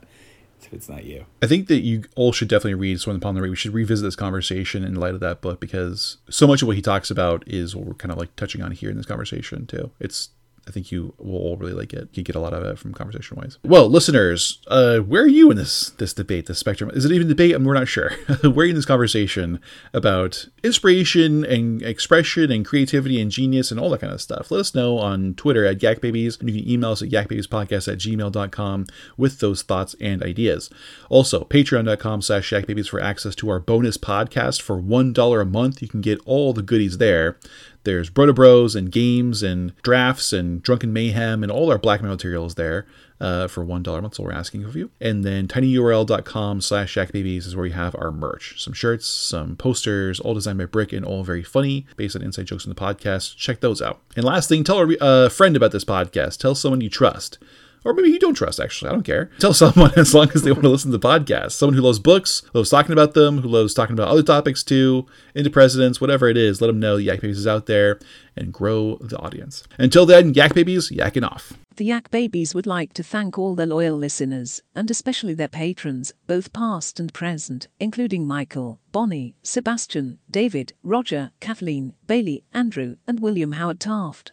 if 0.63 0.73
it's 0.75 0.89
not 0.91 1.05
you? 1.05 1.25
I 1.43 1.47
think 1.47 1.69
that 1.69 1.81
you 1.81 2.05
all 2.17 2.33
should 2.33 2.49
definitely 2.49 2.75
read 2.75 3.01
Swim 3.01 3.17
Upon 3.17 3.35
the 3.35 3.41
Ray. 3.43 3.49
We 3.51 3.57
should 3.57 3.73
revisit 3.73 4.05
this 4.05 4.15
conversation 4.17 4.85
in 4.85 4.95
light 4.95 5.15
of 5.15 5.21
that 5.21 5.41
book 5.41 5.59
because 5.59 6.19
so 6.29 6.47
much 6.47 6.61
of 6.63 6.69
what 6.69 6.77
he 6.77 6.83
talks 6.83 7.11
about 7.11 7.43
is 7.47 7.75
what 7.75 7.87
we're 7.87 7.95
kind 7.95 8.13
of 8.13 8.19
like 8.19 8.37
touching 8.37 8.61
on 8.63 8.73
here 8.73 8.91
in 8.91 8.97
this 8.99 9.07
conversation 9.07 9.67
too. 9.67 9.91
It's 9.99 10.29
I 10.69 10.73
think 10.73 10.93
you 10.93 11.15
will 11.19 11.39
all 11.39 11.57
really 11.57 11.73
like 11.73 11.93
it. 11.93 12.09
You 12.13 12.23
get 12.23 12.37
a 12.37 12.41
lot 12.41 12.53
of 12.53 12.63
it 12.63 12.79
from 12.79 12.93
conversation 12.93 13.37
wise. 13.37 13.59
Well, 13.65 13.89
listeners, 13.89 14.61
uh, 14.69 14.99
where 14.99 15.23
are 15.23 15.29
you 15.29 15.51
in 15.51 15.57
this 15.57 15.91
this 15.91 16.15
debate, 16.15 16.47
this 16.47 16.59
spectrum? 16.59 16.91
Is 16.91 17.05
it 17.05 17.13
even 17.13 17.29
debate? 17.29 17.55
I 17.55 17.59
mean, 17.59 17.67
we're 17.67 17.75
not 17.75 17.89
sure. 17.89 18.11
where 18.43 18.59
are 18.59 18.65
you 18.65 18.71
in 18.71 18.77
this 18.77 18.85
conversation 18.85 19.61
about 19.93 20.47
inspiration 20.63 21.45
and 21.45 21.83
expression 21.83 22.53
and 22.53 22.65
creativity 22.65 23.21
and 23.21 23.31
genius 23.31 23.71
and 23.71 23.81
all 23.81 23.91
that 23.91 24.01
kind 24.01 24.13
of 24.13 24.21
stuff? 24.21 24.51
Let 24.51 24.61
us 24.61 24.75
know 24.75 24.99
on 24.99 25.35
Twitter 25.35 25.65
at 25.65 25.79
YakBabies, 25.79 26.41
and 26.41 26.51
you 26.51 26.61
can 26.61 26.71
email 26.71 26.93
us 26.93 27.03
at 27.03 27.09
yakbabiespodcast 27.09 27.91
at 27.91 27.99
gmail.com 27.99 28.87
with 29.17 29.41
those 29.41 29.63
thoughts 29.63 29.97
and 30.01 30.23
ideas. 30.23 30.71
Also, 31.09 31.45
patreon.com 31.45 32.23
slash 32.23 32.51
yakbabies 32.51 32.89
for 32.89 33.01
access 33.01 33.35
to 33.37 33.49
our 33.49 33.61
bonus 33.61 33.97
podcast 33.97 34.61
for 34.63 34.81
$1 34.81 35.41
a 35.41 35.45
month. 35.45 35.83
You 35.83 35.89
can 35.89 36.01
get 36.01 36.21
all 36.25 36.53
the 36.53 36.63
goodies 36.63 36.99
there. 36.99 37.39
There's 37.85 38.11
Broda 38.11 38.35
Bros 38.35 38.75
and 38.75 38.93
games 38.93 39.43
and 39.43 39.73
drafts 39.83 40.33
and 40.33 40.63
drunken 40.63 40.93
mayhem 40.93 41.43
and 41.43 41.51
all 41.51 41.71
our 41.71 41.79
blackmail 41.79 42.13
materials 42.13 42.55
there 42.57 42.87
uh, 43.21 43.49
for 43.49 43.65
one 43.65 43.83
dollar 43.83 43.99
a 43.99 44.03
month. 44.03 44.15
So 44.15 44.25
we're 44.25 44.33
asking 44.33 44.65
of 44.65 44.77
you. 44.77 44.91
And 45.01 45.25
then 45.25 45.49
tinyurl.com 45.49 46.61
slash 46.61 46.95
yakbabies 46.95 47.47
is 47.47 47.57
where 47.57 47.63
we 47.65 47.71
have 47.71 47.95
our 47.97 48.11
merch, 48.11 48.63
some 48.63 48.73
shirts, 48.73 49.07
some 49.07 49.57
posters, 49.57 50.21
all 50.21 50.35
designed 50.35 50.59
by 50.59 50.67
Brick 50.67 50.93
and 50.93 51.05
all 51.05 51.23
very 51.25 51.43
funny, 51.43 51.87
based 51.97 52.17
on 52.17 52.23
inside 52.23 52.47
jokes 52.47 52.65
in 52.65 52.71
the 52.71 52.75
podcast. 52.75 53.37
Check 53.37 53.61
those 53.61 53.81
out. 53.81 54.01
And 54.17 54.25
last 54.25 54.49
thing, 54.49 54.65
tell 54.65 54.81
a 54.81 54.97
a 55.01 55.31
friend 55.31 55.57
about 55.57 55.73
this 55.73 55.85
podcast. 55.85 56.39
Tell 56.39 56.55
someone 56.55 56.81
you 56.81 56.91
trust 56.91 57.39
or 57.85 57.95
maybe 57.95 58.11
you 58.11 58.19
don't 58.19 58.35
trust, 58.35 58.61
actually. 58.61 58.91
I 58.91 58.93
don't 58.93 59.03
care. 59.03 59.31
Tell 59.39 59.55
someone 59.55 59.93
as 59.97 60.15
long 60.15 60.31
as 60.35 60.43
they 60.43 60.53
want 60.53 60.65
to 60.65 60.69
listen 60.69 60.91
to 60.91 60.99
the 60.99 61.09
podcast. 61.09 61.53
Someone 61.53 61.75
who 61.77 61.83
loves 61.83 61.99
books, 61.99 62.43
loves 62.53 62.71
talking 62.71 62.93
about 62.93 63.15
them, 63.15 63.39
who 63.39 63.49
loves 63.49 63.75
talking 63.75 63.95
about 63.95 64.09
other 64.09 64.23
topics 64.23 64.63
too, 64.63 65.07
into 65.35 65.51
presidents, 65.51 66.01
whatever 66.01 66.29
it 66.29 66.37
is. 66.37 66.61
Let 66.61 66.69
them 66.69 66.81
know 66.81 66.97
the 66.97 67.05
Yak 67.05 67.21
Babies 67.21 67.39
is 67.39 67.47
out 67.47 67.67
there 67.67 67.99
and 68.37 68.53
grow 68.53 68.97
the 69.01 69.19
audience. 69.19 69.65
Until 69.79 70.07
then, 70.07 70.35
Yak 70.35 70.55
Babies, 70.55 70.91
yakking 70.91 71.29
off. 71.29 71.53
The 71.77 71.85
Yak 71.87 72.11
Babies 72.11 72.55
would 72.55 72.67
like 72.67 72.93
to 72.95 73.03
thank 73.03 73.39
all 73.39 73.55
their 73.55 73.67
loyal 73.67 73.97
listeners, 73.97 74.63
and 74.75 74.91
especially 74.91 75.35
their 75.35 75.49
patrons, 75.49 76.13
both 76.27 76.53
past 76.53 77.01
and 77.01 77.13
present, 77.13 77.69
including 77.79 78.27
Michael, 78.27 78.81
Bonnie, 78.93 79.35
Sebastian, 79.43 80.19
David, 80.31 80.75
Roger, 80.83 81.31
Kathleen, 81.41 81.95
Bailey, 82.07 82.45
Andrew, 82.53 82.97
and 83.07 83.21
William 83.21 83.53
Howard 83.53 83.81
Taft. 83.81 84.33